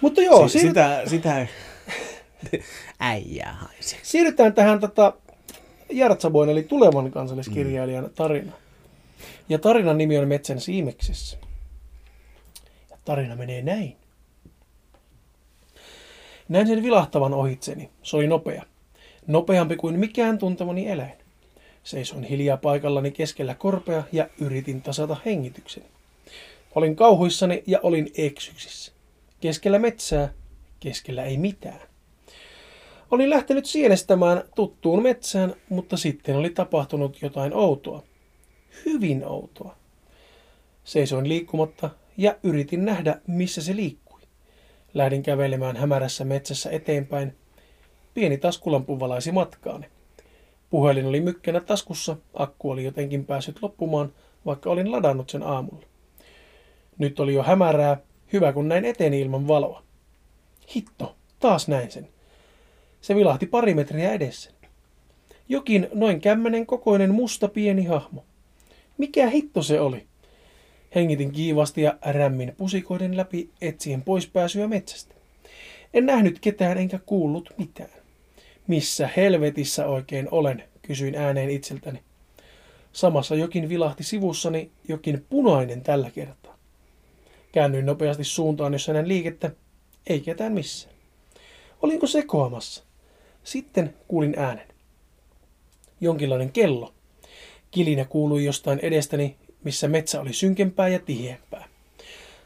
[0.00, 1.46] Mutta joo, si- siirry- sitä, sitä
[3.00, 3.96] äijää haisi.
[4.02, 5.12] siirrytään tähän tota
[5.90, 8.52] Jartsaboin, eli tulevan kansalliskirjailijan tarina.
[9.48, 11.38] Ja tarinan nimi on Metsän siimeksessä.
[12.90, 13.96] Ja tarina menee näin.
[16.48, 17.90] Näin sen vilahtavan ohitseni.
[18.02, 18.62] Se oli nopea.
[19.26, 21.18] Nopeampi kuin mikään tuntemani eläin.
[21.84, 25.86] Seisoin hiljaa paikallani keskellä korpea ja yritin tasata hengitykseni.
[26.74, 28.92] Olin kauhuissani ja olin eksyksissä.
[29.40, 30.32] Keskellä metsää,
[30.80, 31.80] keskellä ei mitään.
[33.10, 38.02] Olin lähtenyt sienestämään tuttuun metsään, mutta sitten oli tapahtunut jotain outoa.
[38.86, 39.76] Hyvin outoa.
[40.84, 44.20] Seisoin liikkumatta ja yritin nähdä, missä se liikkui.
[44.94, 47.36] Lähdin kävelemään hämärässä metsässä eteenpäin.
[48.16, 49.86] Pieni taskulampu valaisi matkaani.
[50.70, 54.12] Puhelin oli mykkänä taskussa, akku oli jotenkin päässyt loppumaan,
[54.46, 55.86] vaikka olin ladannut sen aamulla.
[56.98, 57.96] Nyt oli jo hämärää,
[58.32, 59.82] hyvä kun näin eteeni ilman valoa.
[60.76, 62.08] Hitto, taas näin sen.
[63.00, 64.50] Se vilahti pari metriä edessä.
[65.48, 68.24] Jokin noin kämmenen kokoinen musta pieni hahmo.
[68.98, 70.06] Mikä hitto se oli?
[70.94, 75.14] Hengitin kiivasti ja rämmin pusikoiden läpi etsien poispääsyä metsästä.
[75.94, 77.95] En nähnyt ketään enkä kuullut mitään.
[78.66, 82.02] Missä helvetissä oikein olen, kysyin ääneen itseltäni.
[82.92, 86.58] Samassa jokin vilahti sivussani, jokin punainen tällä kertaa.
[87.52, 89.50] Käännyin nopeasti suuntaan, jossa näin liikettä,
[90.06, 90.94] ei ketään missään.
[91.82, 92.84] Olinko sekoamassa?
[93.44, 94.68] Sitten kuulin äänen.
[96.00, 96.94] Jonkinlainen kello.
[97.70, 101.68] Kilinä kuului jostain edestäni, missä metsä oli synkempää ja tiheämpää.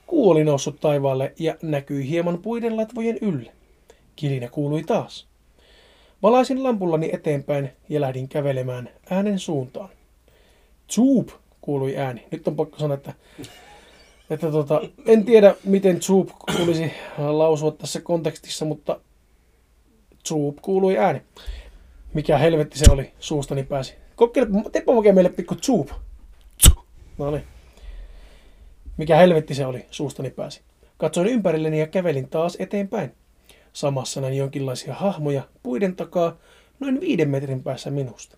[0.07, 3.53] Kuu oli noussut taivaalle ja näkyi hieman puiden latvojen ylle.
[4.17, 5.30] Kilinä kuului taas.
[6.23, 9.89] Valaisin lampullani eteenpäin ja lähdin kävelemään äänen suuntaan.
[10.93, 11.29] Zoop,
[11.61, 12.27] kuului ääni.
[12.31, 13.15] Nyt on pakko sanoa, että,
[14.31, 19.01] että tota, en tiedä miten Zoop tulisi lausua tässä kontekstissa, mutta
[20.29, 21.23] Zoop kuului ääni.
[22.15, 23.95] Mikä helvetti se oli, suustani pääsi.
[24.17, 25.89] Kokeile, teepä meille pikku Zoop.
[27.19, 27.45] No niin.
[28.97, 30.61] Mikä helvetti se oli, suustani pääsi.
[30.97, 33.15] Katsoin ympärilleni ja kävelin taas eteenpäin.
[33.73, 36.37] Samassa näin jonkinlaisia hahmoja puiden takaa
[36.81, 38.37] noin viiden metrin päässä minusta.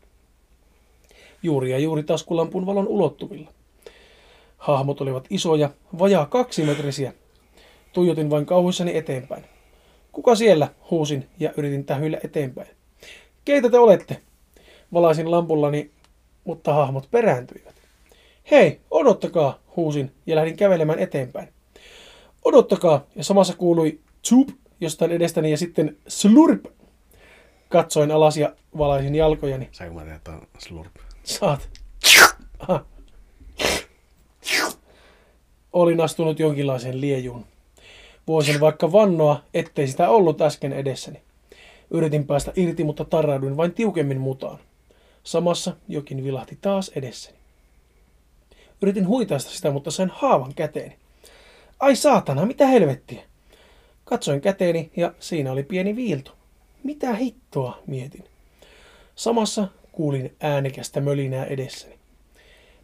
[1.42, 3.50] Juuri ja juuri taskulampun valon ulottuvilla.
[4.58, 7.12] Hahmot olivat isoja, vajaa kaksimetrisiä.
[7.92, 9.44] Tuijotin vain kauhuissani eteenpäin.
[10.12, 10.68] Kuka siellä?
[10.90, 12.68] huusin ja yritin tähyillä eteenpäin.
[13.44, 14.20] Keitä te olette?
[14.92, 15.90] Valaisin lampullani,
[16.44, 17.74] mutta hahmot perääntyivät.
[18.50, 21.48] Hei, odottakaa, huusin ja lähdin kävelemään eteenpäin.
[22.44, 24.48] Odottakaa, ja samassa kuului tsup
[24.82, 26.64] jostain edestäni ja sitten slurp.
[27.68, 29.68] Katsoin alas ja valaisin jalkojani.
[29.72, 30.94] Saanko mä tehdä slurp?
[31.22, 31.68] Saat.
[32.58, 32.84] Aha.
[35.72, 37.44] Olin astunut jonkinlaiseen liejuun.
[38.26, 41.22] Voisin vaikka vannoa, ettei sitä ollut äsken edessäni.
[41.90, 44.58] Yritin päästä irti, mutta tarrauduin vain tiukemmin mutaan.
[45.24, 47.36] Samassa jokin vilahti taas edessäni.
[48.82, 50.96] Yritin huitaista sitä, mutta sain haavan käteeni.
[51.80, 53.22] Ai saatana, mitä helvettiä?
[54.12, 56.32] Katsoin käteeni ja siinä oli pieni viilto.
[56.84, 58.24] Mitä hittoa, mietin.
[59.14, 61.98] Samassa kuulin äänekästä mölinää edessäni.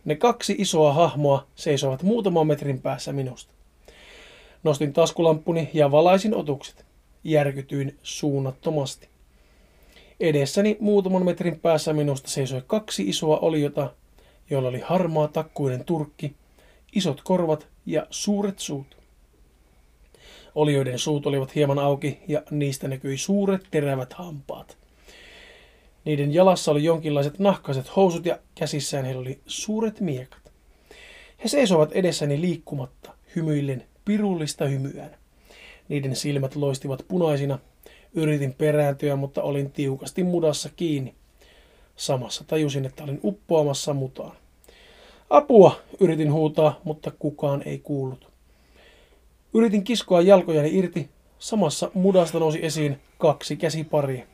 [0.04, 3.52] Ne kaksi isoa hahmoa seisoivat muutaman metrin päässä minusta.
[4.62, 6.86] Nostin taskulamppuni ja valaisin otukset.
[7.24, 9.08] Järkytyin suunnattomasti.
[10.20, 13.94] Edessäni muutaman metrin päässä minusta seisoi kaksi isoa oliota,
[14.50, 16.36] joilla oli harmaa takkuinen turkki,
[16.94, 18.97] isot korvat ja suuret suut.
[20.54, 24.76] Olioiden suut olivat hieman auki ja niistä näkyi suuret terävät hampaat.
[26.04, 30.52] Niiden jalassa oli jonkinlaiset nahkaiset housut ja käsissään heillä oli suuret miekat.
[31.44, 35.16] He seisoivat edessäni liikkumatta, hymyillen pirullista hymyään.
[35.88, 37.58] Niiden silmät loistivat punaisina.
[38.14, 41.14] Yritin perääntyä, mutta olin tiukasti mudassa kiinni.
[41.96, 44.36] Samassa tajusin, että olin uppoamassa mutaan.
[45.30, 48.27] Apua, yritin huutaa, mutta kukaan ei kuullut.
[49.54, 51.08] Yritin kiskoa jalkojani irti.
[51.38, 54.24] Samassa mudasta nousi esiin kaksi käsiparia.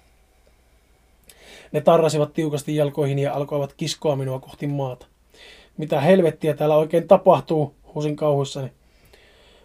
[1.73, 5.07] Ne tarrasivat tiukasti jalkoihin ja alkoivat kiskoa minua kohti maata.
[5.77, 8.73] Mitä helvettiä täällä oikein tapahtuu, huusin kauhuissani.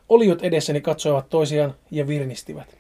[0.09, 2.77] Oliot edessäni katsoivat toisiaan ja virnistivät.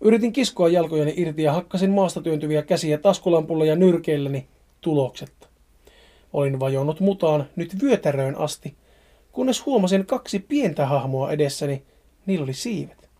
[0.00, 4.46] Yritin kiskoa jalkojani irti ja hakkasin maasta työntyviä käsiä taskulampulla ja nyrkeilläni
[4.80, 5.48] tuloksetta.
[6.32, 8.74] Olin vajonnut mutaan nyt vyötäröön asti,
[9.38, 11.82] kunnes huomasin kaksi pientä hahmoa edessäni,
[12.26, 13.10] niillä oli siivet.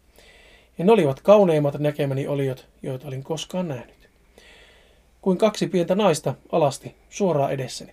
[0.79, 4.11] Ja ne olivat kauneimmat näkemäni oliot, joita olin koskaan nähnyt.
[5.21, 7.93] Kuin kaksi pientä naista alasti suoraan edessäni.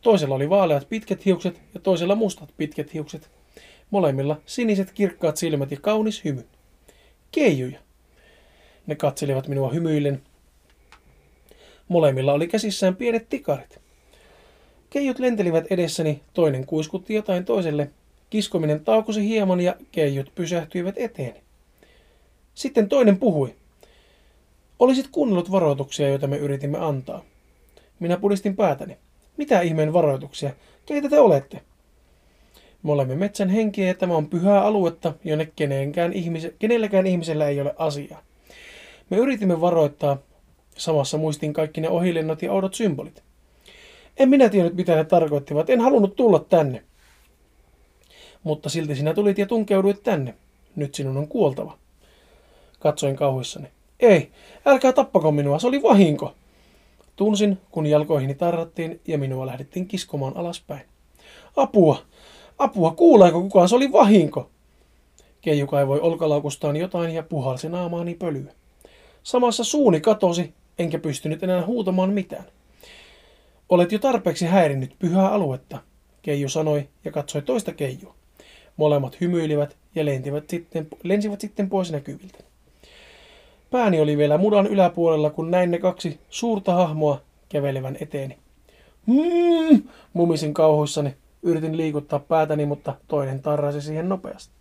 [0.00, 3.30] Toisella oli vaaleat pitkät hiukset ja toisella mustat pitkät hiukset.
[3.90, 6.46] Molemmilla siniset kirkkaat silmät ja kaunis hymy.
[7.30, 7.78] Keijuja.
[8.86, 10.22] Ne katselivat minua hymyillen.
[11.88, 13.83] Molemmilla oli käsissään pienet tikarit.
[14.94, 17.90] Keijut lentelivät edessäni, toinen kuiskutti jotain toiselle.
[18.30, 21.40] Kiskominen taukosi hieman ja keijut pysähtyivät eteeni.
[22.54, 23.54] Sitten toinen puhui.
[24.78, 27.24] Olisit kuunnellut varoituksia, joita me yritimme antaa.
[28.00, 28.96] Minä pudistin päätäni.
[29.36, 30.50] Mitä ihmeen varoituksia?
[30.86, 31.60] Keitä te olette?
[32.82, 37.60] Me olemme metsän henkiä ja tämä on pyhää aluetta, jonne kenenkään ihmise, kenelläkään ihmisellä ei
[37.60, 38.22] ole asiaa.
[39.10, 40.18] Me yritimme varoittaa,
[40.76, 43.23] samassa muistin kaikki ne ohilennot ja oudot symbolit.
[44.16, 45.70] En minä tiennyt, mitä ne tarkoittivat.
[45.70, 46.82] En halunnut tulla tänne.
[48.42, 50.34] Mutta silti sinä tulit ja tunkeuduit tänne.
[50.76, 51.78] Nyt sinun on kuoltava.
[52.78, 53.68] Katsoin kauhuissani.
[54.00, 54.30] Ei,
[54.66, 56.34] älkää tappako minua, se oli vahinko.
[57.16, 60.82] Tunsin, kun jalkoihini tarrattiin ja minua lähdettiin kiskomaan alaspäin.
[61.56, 62.02] Apua!
[62.58, 63.68] Apua, kuuleeko kukaan?
[63.68, 64.50] Se oli vahinko!
[65.40, 68.52] Keiju kaivoi olkalaukustaan jotain ja puhalsi naamaani pölyä.
[69.22, 72.44] Samassa suuni katosi, enkä pystynyt enää huutamaan mitään.
[73.68, 75.78] Olet jo tarpeeksi häirinnyt pyhää aluetta,
[76.22, 78.14] Keiju sanoi ja katsoi toista Keijua.
[78.76, 82.38] Molemmat hymyilivät ja lentivät sitten, lensivät sitten pois näkyviltä.
[83.70, 88.38] Pääni oli vielä mudan yläpuolella, kun näin ne kaksi suurta hahmoa kävelevän eteeni.
[89.06, 91.14] Hmm, mumisin kauhuissani.
[91.42, 94.54] Yritin liikuttaa päätäni, mutta toinen tarrasi siihen nopeasti.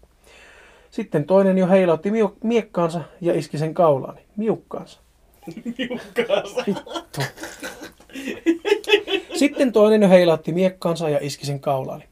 [0.92, 4.22] Sitten toinen jo heilautti miu- miekkaansa ja iski sen kaulaani.
[4.38, 5.00] Miukkaansa.
[5.78, 6.64] Miukkaansa.
[6.68, 7.22] Vittu.
[9.40, 12.04] Sitten toinen jo heilautti miekkaansa ja iski sen kaulaani.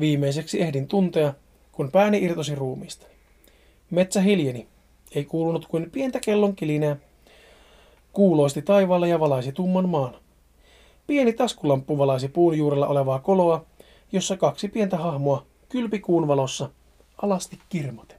[0.00, 1.34] Viimeiseksi ehdin tuntea,
[1.72, 3.14] kun pääni irtosi ruumiistani.
[3.90, 4.66] Metsä hiljeni.
[5.14, 6.96] Ei kuulunut kuin pientä kellon kilinää.
[8.12, 10.14] Kuuloisti taivaalle ja valaisi tumman maan.
[11.06, 13.64] Pieni taskulamppu valaisi puun juurella olevaa koloa,
[14.12, 16.70] jossa kaksi pientä hahmoa kylpi kuun valossa
[17.22, 18.18] alasti kirmoten.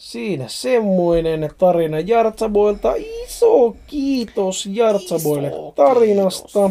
[0.00, 2.94] Siinä semmoinen tarina Jartsaboilta.
[2.96, 6.70] Iso kiitos Jartsaboille tarinasta.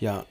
[0.00, 0.26] Ja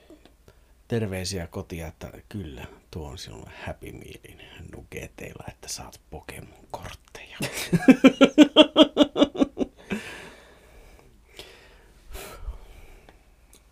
[0.88, 4.40] terveisiä kotia, että kyllä, tuo on sinulle happy mealin
[4.76, 7.38] nugeteilla, että saat Pokemon-kortteja.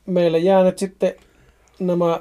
[0.06, 1.14] Meillä jää nyt sitten
[1.78, 2.20] nämä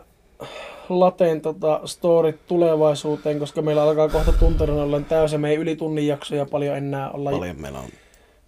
[0.89, 5.41] lateen tota, storit tulevaisuuteen, koska meillä alkaa kohta tunterin olla täysin.
[5.41, 7.31] Me ei yli tunnin jaksoja paljon enää olla.
[7.31, 7.89] Paljon meillä on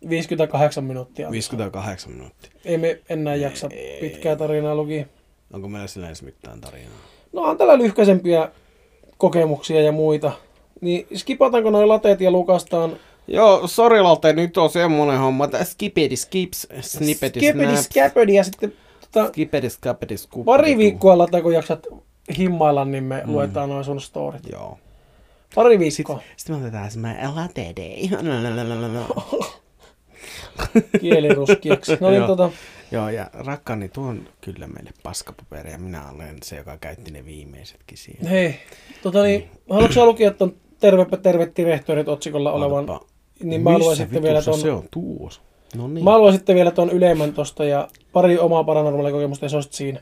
[0.09, 1.31] 58 minuuttia.
[1.31, 2.51] 58 minuuttia.
[2.65, 3.99] Ei me enää jaksa Ei.
[3.99, 5.07] pitkää tarinaa luki.
[5.53, 6.97] Onko meillä sillä edes mitään tarinaa?
[7.33, 8.49] No on tällä lyhkäisempiä
[9.17, 10.31] kokemuksia ja muita.
[10.81, 16.15] Niin skipataanko noin lateet ja lukastaan Joo, sori Lalte, nyt on semmonen homma, että skipedi
[16.15, 20.15] skips, snippeti skepedi snaps, skäpedi ja sitten tota, skipedi skapedi
[20.45, 21.87] pari viikkoa lataa, kun jaksat
[22.37, 23.31] himmailla, niin me mm.
[23.31, 24.41] luetaan noin sun storit.
[24.51, 24.77] Joo.
[25.55, 26.21] Pari viikkoa.
[26.37, 28.19] Sitten me otetaan semmoinen latte day.
[31.01, 31.97] kieliruskieksi.
[31.99, 32.27] No niin, Joo.
[32.27, 32.51] tota,
[32.91, 37.25] Joo, ja rakkaani, tuo on kyllä meille paskapaperi, ja minä olen se, joka käytti ne
[37.25, 38.27] viimeisetkin siihen.
[38.27, 38.55] hei,
[39.03, 42.85] tota niin, haluatko sä lukea ton Tervepä terve rehtorit otsikolla olevan?
[43.43, 45.41] Niin mä haluan Missä sitten vielä ton, se on tuossa?
[45.75, 46.03] No niin.
[46.03, 49.63] mä haluan sitten vielä ton ylemmän tosta ja pari omaa paranormaalia kokemusta ja se on
[49.63, 49.99] sit siinä.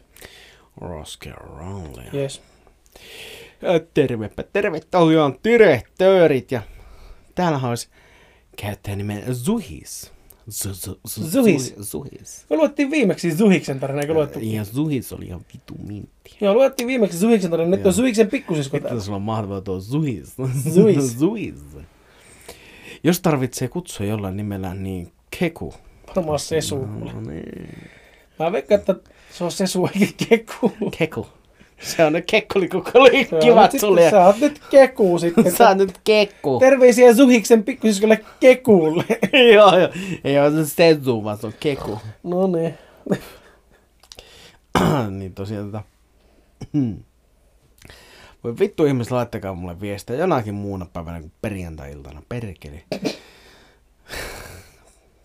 [0.81, 2.05] Roske Rowley.
[2.13, 2.41] Yes.
[3.61, 6.61] Ja Tervepä, terve tosiaan direktöörit ja
[7.35, 7.87] täällä olisi
[8.55, 10.11] käyttäjä nimen Zuhis.
[10.49, 11.75] Zu- zu- zu- Zuhis.
[11.81, 12.45] Zuhis.
[12.49, 14.39] Me luettiin viimeksi Zuhiksen tarina, eikö luettu?
[14.41, 16.37] Ja Zuhis oli ihan vitu mintti.
[16.41, 19.01] Joo, luettiin viimeksi Zuhiksen tarina, nyt on Zuhiksen pikkusisko täällä.
[19.01, 20.35] sulla on mahtavaa tuo Zuhis.
[20.73, 21.17] Zuhis.
[21.19, 21.55] Zuhis.
[23.03, 25.73] Jos tarvitsee kutsua jollain nimellä, niin Keku.
[26.15, 26.85] Varmaan Sesu.
[26.85, 27.77] No niin.
[28.39, 28.95] Mä veikkaan, että
[29.33, 30.71] se on Sesu eikä Keku.
[30.97, 31.27] Keku.
[31.81, 34.01] Se on ne kekkolikukko oli Se on kivat nyt sulle.
[34.01, 35.51] sitten- Sä oot nyt Keku sitten.
[35.51, 36.59] Sä oot nyt kekku.
[36.59, 39.03] Terveisiä Zuhiksen pikkusiskolle Kekulle.
[39.55, 39.89] joo, joo.
[40.23, 41.99] Ei ole se Sezu, vaan se on keku.
[42.23, 42.73] No niin.
[45.19, 45.83] niin tosiaan tota,
[48.43, 52.21] Voi vittu ihmiset, laittakaa mulle viestiä jonakin muuna päivänä kuin perjantai-iltana.
[52.29, 52.83] Perkeli.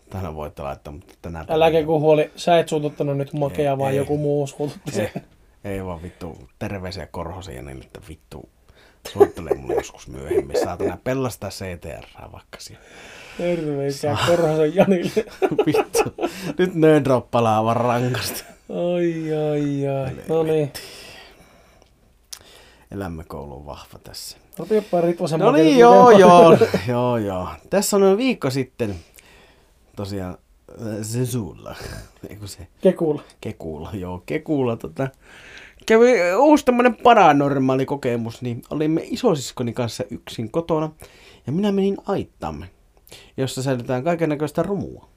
[0.09, 3.91] Tänään voitte laittaa, mutta tänään Äläkä kun huoli, sä et suututtanut nyt makea, Ei, vaan
[3.91, 3.97] ei.
[3.97, 5.09] joku muu suututti sen.
[5.15, 8.49] Ei, ei vaan vittu terveisiä Korhosen ja niin, että vittu
[9.13, 10.59] soittelee mulle joskus myöhemmin.
[10.63, 12.85] Saatana pellastaa CTR vaikka siellä.
[13.37, 15.25] Terveisiä Korhosen Janille.
[15.65, 16.15] Vittu.
[16.57, 18.43] Nyt nöön droppalaa aivan rankasti.
[18.69, 20.15] Ai, ai, ai.
[20.27, 20.73] No niin.
[22.91, 24.37] Elämäkoulu on vahva tässä.
[24.57, 26.57] Rupeapa Ritvasen No niin, joo, joo,
[26.87, 27.47] joo, joo.
[27.69, 28.95] Tässä on viikko sitten
[29.99, 30.37] tosiaan
[30.81, 31.75] äh, se suulla,
[32.29, 33.21] eikö se Kekulla.
[33.41, 35.07] Kekuulla, joo, Kekuulla tota,
[35.85, 40.91] kävi uusi tämmönen paranormaali kokemus, niin olimme isosiskoni kanssa yksin kotona
[41.47, 42.69] ja minä menin aittamme,
[43.37, 45.09] jossa säilytään kaiken näköistä romua.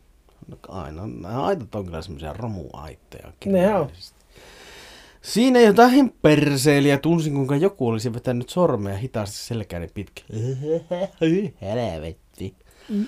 [0.68, 3.32] Aina, nämä aitat on kyllä semmoisia romuaitteja.
[3.80, 3.90] On.
[5.22, 10.24] Siinä jotain perseeliä tunsin, kuinka joku olisi vetänyt sormea hitaasti selkääni pitkin.
[11.60, 12.54] Helvetti.
[12.88, 13.06] Mm.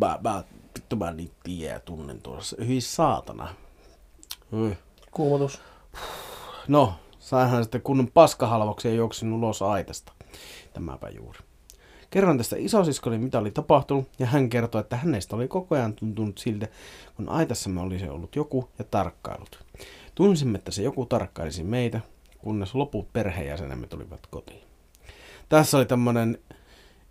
[0.00, 0.44] Mä, mä,
[0.76, 2.56] vittu mä niin tiedän ja tunnen tuossa.
[2.66, 3.54] Hyi saatana.
[4.52, 4.78] Hyi.
[5.10, 5.60] Kuumotus.
[6.68, 10.12] No, sainhan sitten kunnon paskahalvauksia ja juoksin ulos aitasta.
[10.72, 11.38] Tämäpä juuri.
[12.10, 16.38] Kerroin tästä isosiskolle, mitä oli tapahtunut, ja hän kertoi, että hänestä oli koko ajan tuntunut
[16.38, 16.68] siltä,
[17.16, 19.64] kun aitassamme olisi ollut joku ja tarkkailut.
[20.14, 22.00] Tunsimme, että se joku tarkkailisi meitä,
[22.38, 24.62] kunnes loput perheenjäsenemme tulivat kotiin.
[25.48, 26.38] Tässä oli tämmönen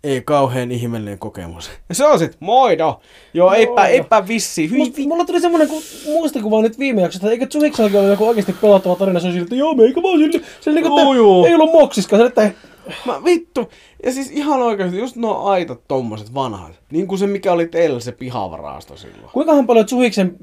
[0.06, 1.70] ei kauhean ihmeellinen kokemus.
[1.88, 3.00] Ja se on sit, moido!
[3.34, 4.70] Joo, eipä, eipä vissi.
[4.70, 8.52] Hyi, Mut, mulla tuli semmonen ku, muistikuva nyt viime jaksosta, eikö Zuhiksellakin ollut joku oikeasti
[8.52, 11.46] pelottava tarina, se on siltä, joo, meikä vaan sille, se niinku, Joo, että joo.
[11.46, 12.50] ei ollut moksiskaan, se, että
[13.06, 13.70] Mä vittu.
[14.04, 16.72] Ja siis ihan oikeasti, just nuo aitat tommoset vanhat.
[16.90, 19.30] Niin kuin se, mikä oli teillä se pihavaraasto silloin.
[19.32, 20.36] kuinkahan paljon Zuhiksen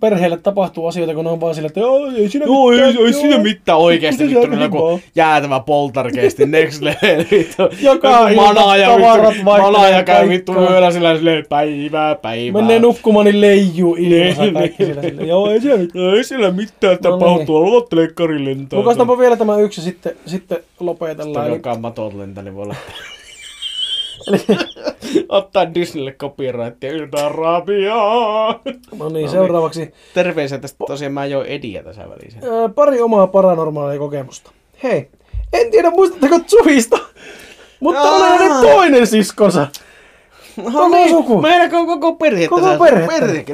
[0.00, 2.94] perheelle tapahtuu asioita, kun ne on vaan sillä, että joo, ei siinä Joo, ei, ei
[2.94, 3.12] joo.
[3.12, 4.50] siinä mitään oikeesti Mitä vittu.
[4.56, 7.24] niin Joku jäätävä poltergeisti next level.
[7.82, 9.44] Joka ilta manaaja tavarat vittu.
[9.44, 12.62] vaihtelee Manaaja käy vittu yöllä sillä silleen päivää, päivää.
[12.62, 15.22] Menee nukkumaan, niin leijuu ilmassa Niin, kaikki sillä, sillä.
[15.22, 16.14] Joo, ei siinä mitään.
[16.16, 17.20] Ei sillä mitään No niin.
[17.20, 17.56] tapahtuu.
[17.56, 18.78] Aloittelee kari lentää.
[18.78, 21.46] Lukastapa vielä tämä yksi ja sitten, sitten lopetellaan.
[21.46, 22.74] Eli, Joka matot lentää, niin voi olla.
[25.28, 28.60] Ottaa Disneylle copyrightia yltää rabiaa.
[28.98, 32.38] no niin, seuraavaksi Terveisiä tästä tosiaan mä join Ediä tässä välissä.
[32.74, 34.50] pari omaa paranormaalia kokemusta.
[34.82, 35.08] Hei,
[35.52, 36.98] en tiedä muistatteko Zuhista,
[37.80, 38.28] mutta on Aa.
[38.28, 39.66] hänen toinen siskonsa.
[40.64, 41.40] Koko suku.
[41.42, 43.44] Meidän on koko perhe Koko perhe.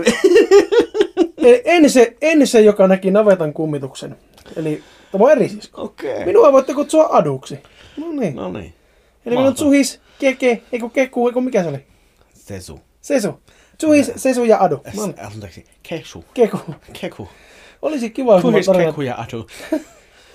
[1.64, 4.16] En se, en se, joka näki navetan kummituksen.
[4.56, 5.82] Eli tämä on eri sisko.
[5.82, 6.24] Okei.
[6.24, 7.58] Minua voitte kutsua aduksi.
[7.96, 8.36] No niin.
[8.36, 8.74] No niin.
[9.26, 11.78] Eli on Zuhis, Keke, eiku Keku, eiku mikä se oli?
[12.34, 12.80] Sesu.
[13.00, 13.40] Sesu.
[13.80, 14.80] Zuhis, Sesu ja Adu.
[14.96, 15.14] No niin.
[15.34, 15.64] Anteeksi.
[15.82, 16.24] Kesu.
[16.34, 16.58] Keku.
[17.00, 17.28] Keku.
[17.82, 19.46] Olisi kiva, jos nämä tarinat, keku ja adu.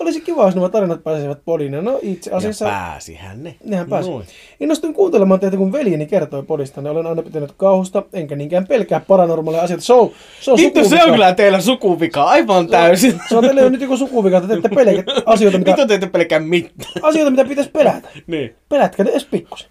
[0.00, 1.72] olisi kiva, jos nämä tarinat pääsisivät podiin.
[1.72, 3.54] Ja No itse Ja asiassa pääsihän ne.
[3.64, 4.10] nehän pääsi.
[4.10, 4.26] Noin.
[4.60, 6.82] Innostuin kuuntelemaan teitä, kun veljeni kertoi podista.
[6.82, 9.84] Ne olen aina pitänyt kauhusta, enkä niinkään pelkää paranormaaleja asioita.
[9.84, 10.10] Se on,
[10.40, 13.20] se on Vittu, se on kyllä teillä sukuvika aivan täysin.
[13.28, 15.94] Se on teille jo nyt joku sukuvika, että te ette pelkää asioita, mitä, Mitä te
[15.94, 16.92] ette pelkää mitään?
[17.02, 18.08] asioita, mitä pitäisi pelätä.
[18.26, 18.54] Niin.
[18.68, 19.70] Pelätkää ne edes pikkusen.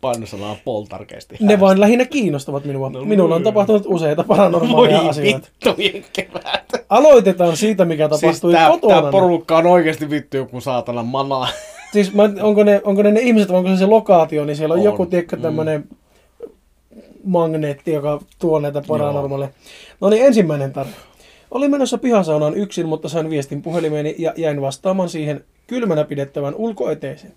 [0.00, 1.36] Painosanaa poltarkeesti.
[1.40, 2.90] Ne vain lähinnä kiinnostavat minua.
[2.90, 3.44] No Minulla on niin.
[3.44, 5.48] tapahtunut useita Voi paranormaaleja asioita.
[5.66, 6.84] vittujen kevät.
[6.88, 9.02] Aloitetaan siitä, mikä Siis tapahtui tää, kotona.
[9.02, 11.48] tää porukka on oikeesti vittu joku saatana mana.
[11.92, 14.78] Siis mä, onko, ne, onko ne, ne ihmiset onko se se lokaatio, niin siellä on,
[14.78, 15.42] On, joku, tiedätkö, mm.
[15.42, 15.84] tämmönen
[17.24, 19.50] magneetti, joka tuo näitä paranormaaleja.
[20.00, 20.96] No niin, ensimmäinen tarina.
[21.50, 27.32] Olin menossa pihasaunaan yksin, mutta sain viestin puhelimeeni ja jäin vastaamaan siihen kylmänä pidettävän ulkoeteeseen.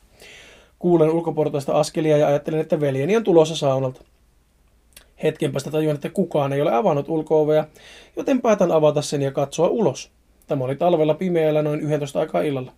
[0.83, 4.01] Kuulen ulkoportaista askelia ja ajattelen, että veljeni on tulossa saunalta.
[5.23, 7.65] Hetken päästä tajuan, että kukaan ei ole avannut ulkoovea,
[8.15, 10.11] joten päätän avata sen ja katsoa ulos.
[10.47, 12.71] Tämä oli talvella pimeällä noin 11 aikaa illalla.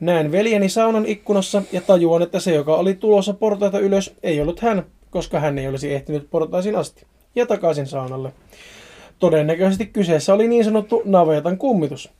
[0.00, 4.60] Näen veljeni saunan ikkunassa ja tajuan, että se, joka oli tulossa portaita ylös, ei ollut
[4.60, 7.06] hän, koska hän ei olisi ehtinyt portaisiin asti.
[7.34, 8.32] Ja takaisin saunalle.
[9.18, 12.10] Todennäköisesti kyseessä oli niin sanottu navetan kummitus.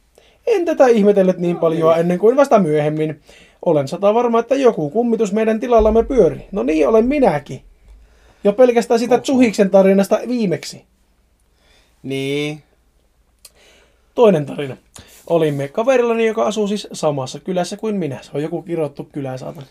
[0.47, 3.21] En tätä ihmetellyt niin paljon ennen kuin vasta myöhemmin.
[3.67, 6.47] Olen sata varma, että joku kummitus meidän tilallamme pyöri.
[6.53, 7.63] No niin, olen minäkin.
[8.45, 10.85] Jo pelkästään sitä Zuhiksen tarinasta viimeksi.
[12.03, 12.63] Niin.
[14.15, 14.77] Toinen tarina.
[15.27, 18.19] Olimme kaverillani, joka asuu siis samassa kylässä kuin minä.
[18.23, 19.65] Se on joku kirottu kylä, saatan.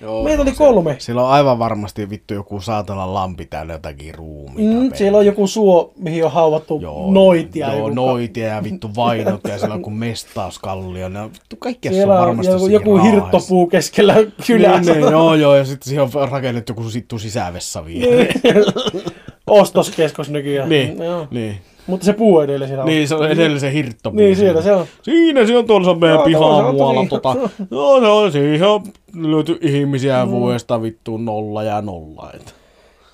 [0.00, 0.96] Joo, Meitä oli se- kolme.
[0.98, 4.80] Sillä on aivan varmasti vittu joku saatana lampi täällä jotakin ruumiita.
[4.82, 6.80] Mm, siellä on joku suo, mihin on hauvattu
[7.10, 7.66] noitia.
[7.66, 11.08] Joo, joku- noitia ja vittu vainot ja siellä on joku mestauskallio.
[11.08, 14.14] Ne on vittu kaikkea se Siellä on varmasti joku, joku hirttopuu keskellä
[14.46, 14.80] kylää.
[14.80, 18.26] Niin, niin, joo, joo, ja sitten siihen on rakennettu joku sittu sisävessä vielä.
[19.46, 20.68] Ostoskeskus nykyään.
[20.68, 21.26] Niin, Joo.
[21.30, 21.56] niin.
[21.86, 22.88] Mutta se puu edelleen siellä on.
[22.88, 24.10] Niin, se on edellisen hirtto.
[24.10, 24.86] Niin, siellä se on.
[25.02, 27.06] Siinä se on tuolla se on meidän pihaa on muualla.
[27.08, 27.36] Tota,
[27.70, 28.82] joo, se on siihen on
[29.14, 32.30] löyty ihmisiä vuodesta vittuun nolla ja nolla.
[32.34, 32.54] Et.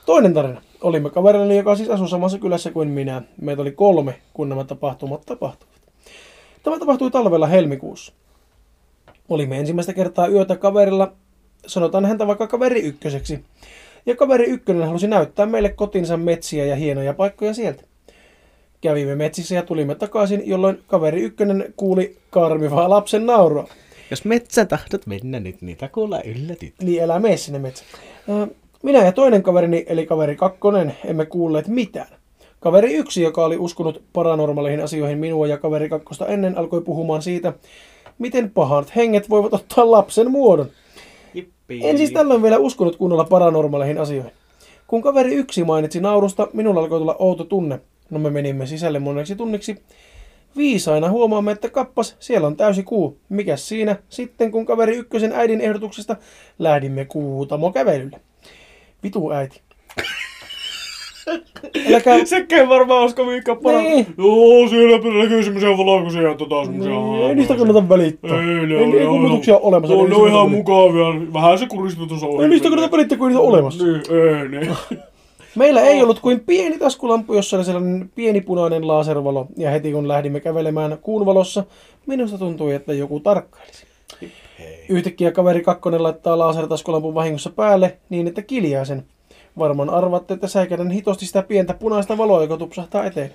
[0.07, 0.63] Toinen tarina.
[0.81, 3.23] Olimme kaverillani, joka siis asui samassa kylässä kuin minä.
[3.41, 5.77] Meitä oli kolme, kun nämä tapahtumat tapahtuivat.
[6.63, 8.13] Tämä tapahtui talvella helmikuussa.
[9.29, 11.13] Olimme ensimmäistä kertaa yötä kaverilla,
[11.67, 13.45] sanotaan häntä vaikka kaveri ykköseksi.
[14.07, 17.83] Ja kaveri ykkönen halusi näyttää meille kotinsa metsiä ja hienoja paikkoja sieltä.
[18.83, 23.69] Kävimme metsissä ja tulimme takaisin, jolloin kaveri ykkönen kuuli karmivaa lapsen naurua.
[24.11, 26.75] Jos metsä tahdot mennä nyt, niitä kuulla yllätyt.
[26.83, 27.91] Niin elää mene sinne metsään.
[28.29, 28.47] Ö,
[28.83, 32.09] Minä ja toinen kaverini, eli kaveri kakkonen, emme kuulleet mitään.
[32.61, 37.53] Kaveri yksi, joka oli uskonut paranormaaleihin asioihin minua ja kaveri kakkosta ennen, alkoi puhumaan siitä,
[38.19, 40.67] miten pahat henget voivat ottaa lapsen muodon.
[41.83, 44.33] En siis tällöin vielä uskonut kunnolla paranormaaleihin asioihin.
[44.87, 47.81] Kun kaveri yksi mainitsi naurusta, minulla alkoi tulla outo tunne.
[48.13, 49.77] No me menimme sisälle moneksi tunniksi.
[50.57, 53.19] Viisaina huomaamme, että kappas, siellä on täysi kuu.
[53.29, 53.97] Mikäs siinä?
[54.09, 56.17] Sitten kun kaveri ykkösen äidin ehdotuksesta
[56.59, 58.21] lähdimme kuutamo kävelylle.
[59.03, 59.61] Vitu äiti.
[61.89, 62.25] Äläkää...
[62.25, 63.83] Sekään varmaan olisiko Miikka paras.
[63.83, 64.07] Niin.
[64.19, 66.93] Joo, siellä näkyy semmoisia valkoisia tota semmoisia.
[66.93, 68.41] Niin, ei niistä kannata välittää.
[68.41, 69.97] Ei, ne ei, on ei kummutuksia ole olemassa.
[69.97, 71.33] On, ne on ihan mukavia.
[71.33, 72.43] Vähän se kuristutus on.
[72.43, 73.85] Ei niistä kannata välittää, kun niitä on olemassa.
[73.85, 74.77] Niin, ei ne.
[75.57, 79.47] Meillä ei ollut kuin pieni taskulampu, jossa oli sellainen pieni punainen laservalo.
[79.57, 81.65] Ja heti kun lähdimme kävelemään kuun valossa,
[82.07, 83.87] minusta tuntui, että joku tarkkailisi.
[84.89, 89.05] Yhtäkkiä kaveri kakkonen laittaa lasertaskulampun vahingossa päälle niin, että kiljaa sen.
[89.59, 93.33] Varmaan arvatte, että säikädän hitosti sitä pientä punaista valoa, joka tupsahtaa eteen.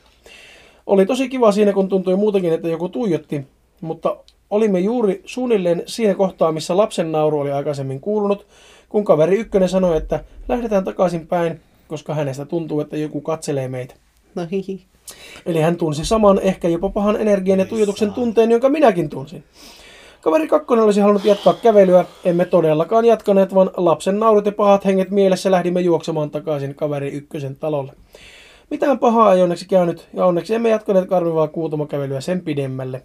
[0.87, 3.45] Oli tosi kiva siinä, kun tuntui muutenkin, että joku tuijotti,
[3.81, 4.17] mutta
[4.49, 8.45] olimme juuri suunnilleen siinä kohtaa, missä lapsen nauru oli aikaisemmin kuulunut,
[8.89, 13.95] kun kaveri ykkönen sanoi, että lähdetään takaisin päin, koska hänestä tuntuu, että joku katselee meitä.
[14.35, 14.85] No hihi.
[15.45, 19.43] Eli hän tunsi saman, ehkä jopa pahan energian ja tuijotuksen tunteen, jonka minäkin tunsin.
[20.21, 25.11] Kaveri kakkonen olisi halunnut jatkaa kävelyä, emme todellakaan jatkaneet, vaan lapsen naurut ja pahat henget
[25.11, 27.93] mielessä lähdimme juoksemaan takaisin kaveri ykkösen talolle.
[28.71, 33.03] Mitään pahaa ei onneksi käynyt, ja onneksi emme jatkaneet karmivaa kuutomakävelyä sen pidemmälle.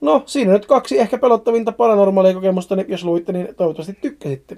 [0.00, 4.56] No, siinä nyt kaksi ehkä pelottavinta paranormaalia kokemusta, niin jos luitte, niin toivottavasti tykkäsitte.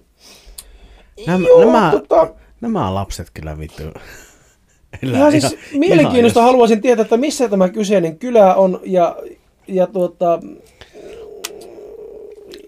[1.26, 3.82] Nämä, Joo, nämä, tota- nämä lapset kyllä vittu.
[5.02, 9.16] elää Ihan siis mielenkiinnosta ihan- haluaisin tietää, että missä tämä kyseinen kylä on, ja,
[9.68, 10.38] ja tuota,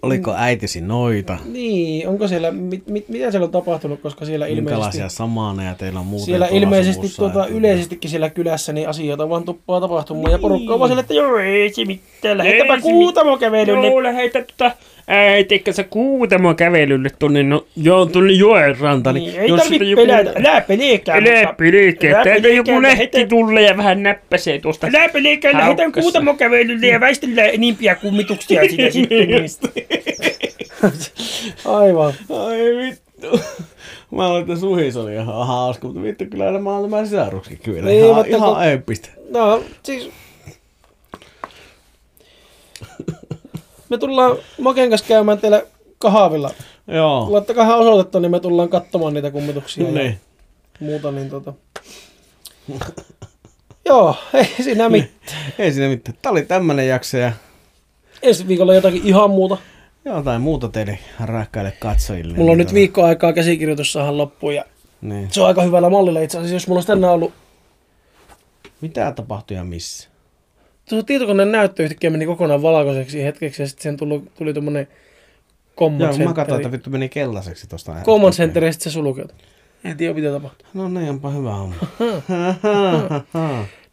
[0.03, 1.39] Oliko äitisi noita?
[1.53, 6.01] Niin, onko siellä, mit, mit, mitä siellä on tapahtunut, koska siellä ilmeisesti, Minkälaisia samaneja teillä
[6.01, 10.39] on muuten siellä ilmeisesti tuota, että- yleisestikin siellä kylässä niin asioita vaan tuppaa tapahtumaan ja
[10.39, 13.87] porukka on vaan siellä, että joo ei se mitään, lähetäpä kuutamo kävelylle.
[13.87, 14.70] Joo, lähetä tota
[15.07, 19.14] äitikö se kuutamo kävelylle tuonne, no joo, tuonne joen rantaan.
[19.14, 21.16] Niin, ei jos tarvitse siitä pelätä, älä pelekää.
[21.16, 24.86] Älä pelkää, täältä joku pelkää, lehti tulee ja vähän näppäsee tuosta.
[24.86, 26.00] Älä pelekää, lähdetään Haukkassa.
[26.04, 28.90] kuutamo kävelylle ja väistellään enimpiä kummituksia sitä
[29.48, 29.68] sitten.
[31.64, 32.12] Aivan.
[32.30, 33.40] Ai vittu.
[34.11, 37.82] Mä olin, että suhis oli ihan hauska, mutta vittu kyllä nämä on nämä sisarukset kyllä.
[37.82, 39.09] Niin, ihan, mutta ihan kun- eeppistä.
[39.30, 40.11] No, siis...
[43.89, 45.62] Me tullaan Maken kanssa käymään teillä
[45.99, 46.51] kahvilla.
[46.89, 47.26] Joo.
[47.30, 50.20] Laittakaa osoitetta, niin me tullaan katsomaan niitä kummituksia ja Niin.
[50.80, 51.12] muuta.
[51.12, 51.53] Niin tota...
[53.84, 55.41] Joo, ei siinä mitään.
[55.59, 56.18] Ei siinä mitään.
[56.22, 57.32] Tää oli tämmönen jakso ja
[58.22, 59.57] Ensi viikolla jotakin ihan muuta.
[60.04, 62.34] jotain muuta teille rakkaille katsojille.
[62.37, 64.64] Mulla on Niin nyt viikko aikaa käsikirjoitus saada loppuun ja
[65.00, 65.29] Niin.
[65.33, 67.33] se on aika hyvällä mallilla itse asiassa, jos mulla olisi tänään ollut
[68.80, 70.08] Mitä tapahtui ja missä?
[70.88, 74.88] Tuossa tietokoneen näyttö yhtäkkiä meni kokonaan valkoiseksi hetkeksi ja sitten sen tuli, tuli tommonen
[75.76, 76.57] command Joo, mä katsoin, center.
[76.57, 77.95] että vittu meni kellaiseksi tosta.
[78.04, 79.37] Command center ja sitten se sulkeutui.
[79.84, 80.67] En tiedä mitä tapahtuu.
[80.75, 81.75] No niin, onpa hyvä homma.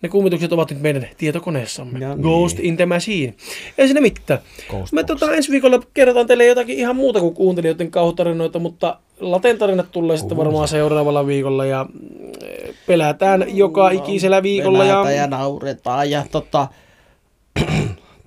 [0.03, 1.99] Ne kummitukset ovat nyt meidän tietokoneessamme.
[1.99, 2.21] Ja niin.
[2.21, 3.33] Ghost in the Machine.
[3.77, 4.39] Ei siinä mitään.
[4.69, 9.91] Ghost Me tota, ensi viikolla kerrotaan teille jotakin ihan muuta kuin kuuntelijoiden kauhutarinoita, mutta latentarinat
[9.91, 12.31] tulee sitten varmaan seuraavalla viikolla ja mm,
[12.87, 14.85] pelätään joka ikisellä viikolla.
[14.85, 16.67] Ja, Pelätään ja nauretaan ja tota...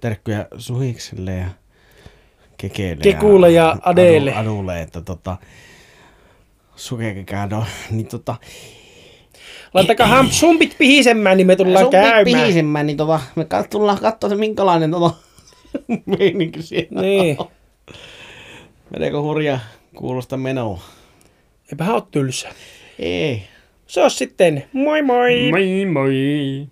[0.01, 1.47] terkkuja Suhikselle ja
[2.57, 4.35] Kekeelle Kekulle ja Adeelle.
[4.35, 5.37] Adu, adulle, että tota...
[6.77, 8.37] Sukekekään on, niin tota...
[9.77, 12.25] laittakaa ham- sumpit pihisemään, niin me tullaan Sun käymään.
[12.25, 15.11] pihisemmän, niin tota, me kat- tullaan katsoa se minkälainen tota,
[16.19, 17.37] meininki siellä Niin.
[17.39, 17.47] on.
[18.91, 19.59] Meneekö hurja
[19.97, 20.81] kuulosta menoa?
[21.73, 22.49] Eipähän ole tylsä.
[22.99, 23.43] Ei.
[23.87, 25.51] Se on sitten moi moi!
[25.51, 26.67] Moi moi.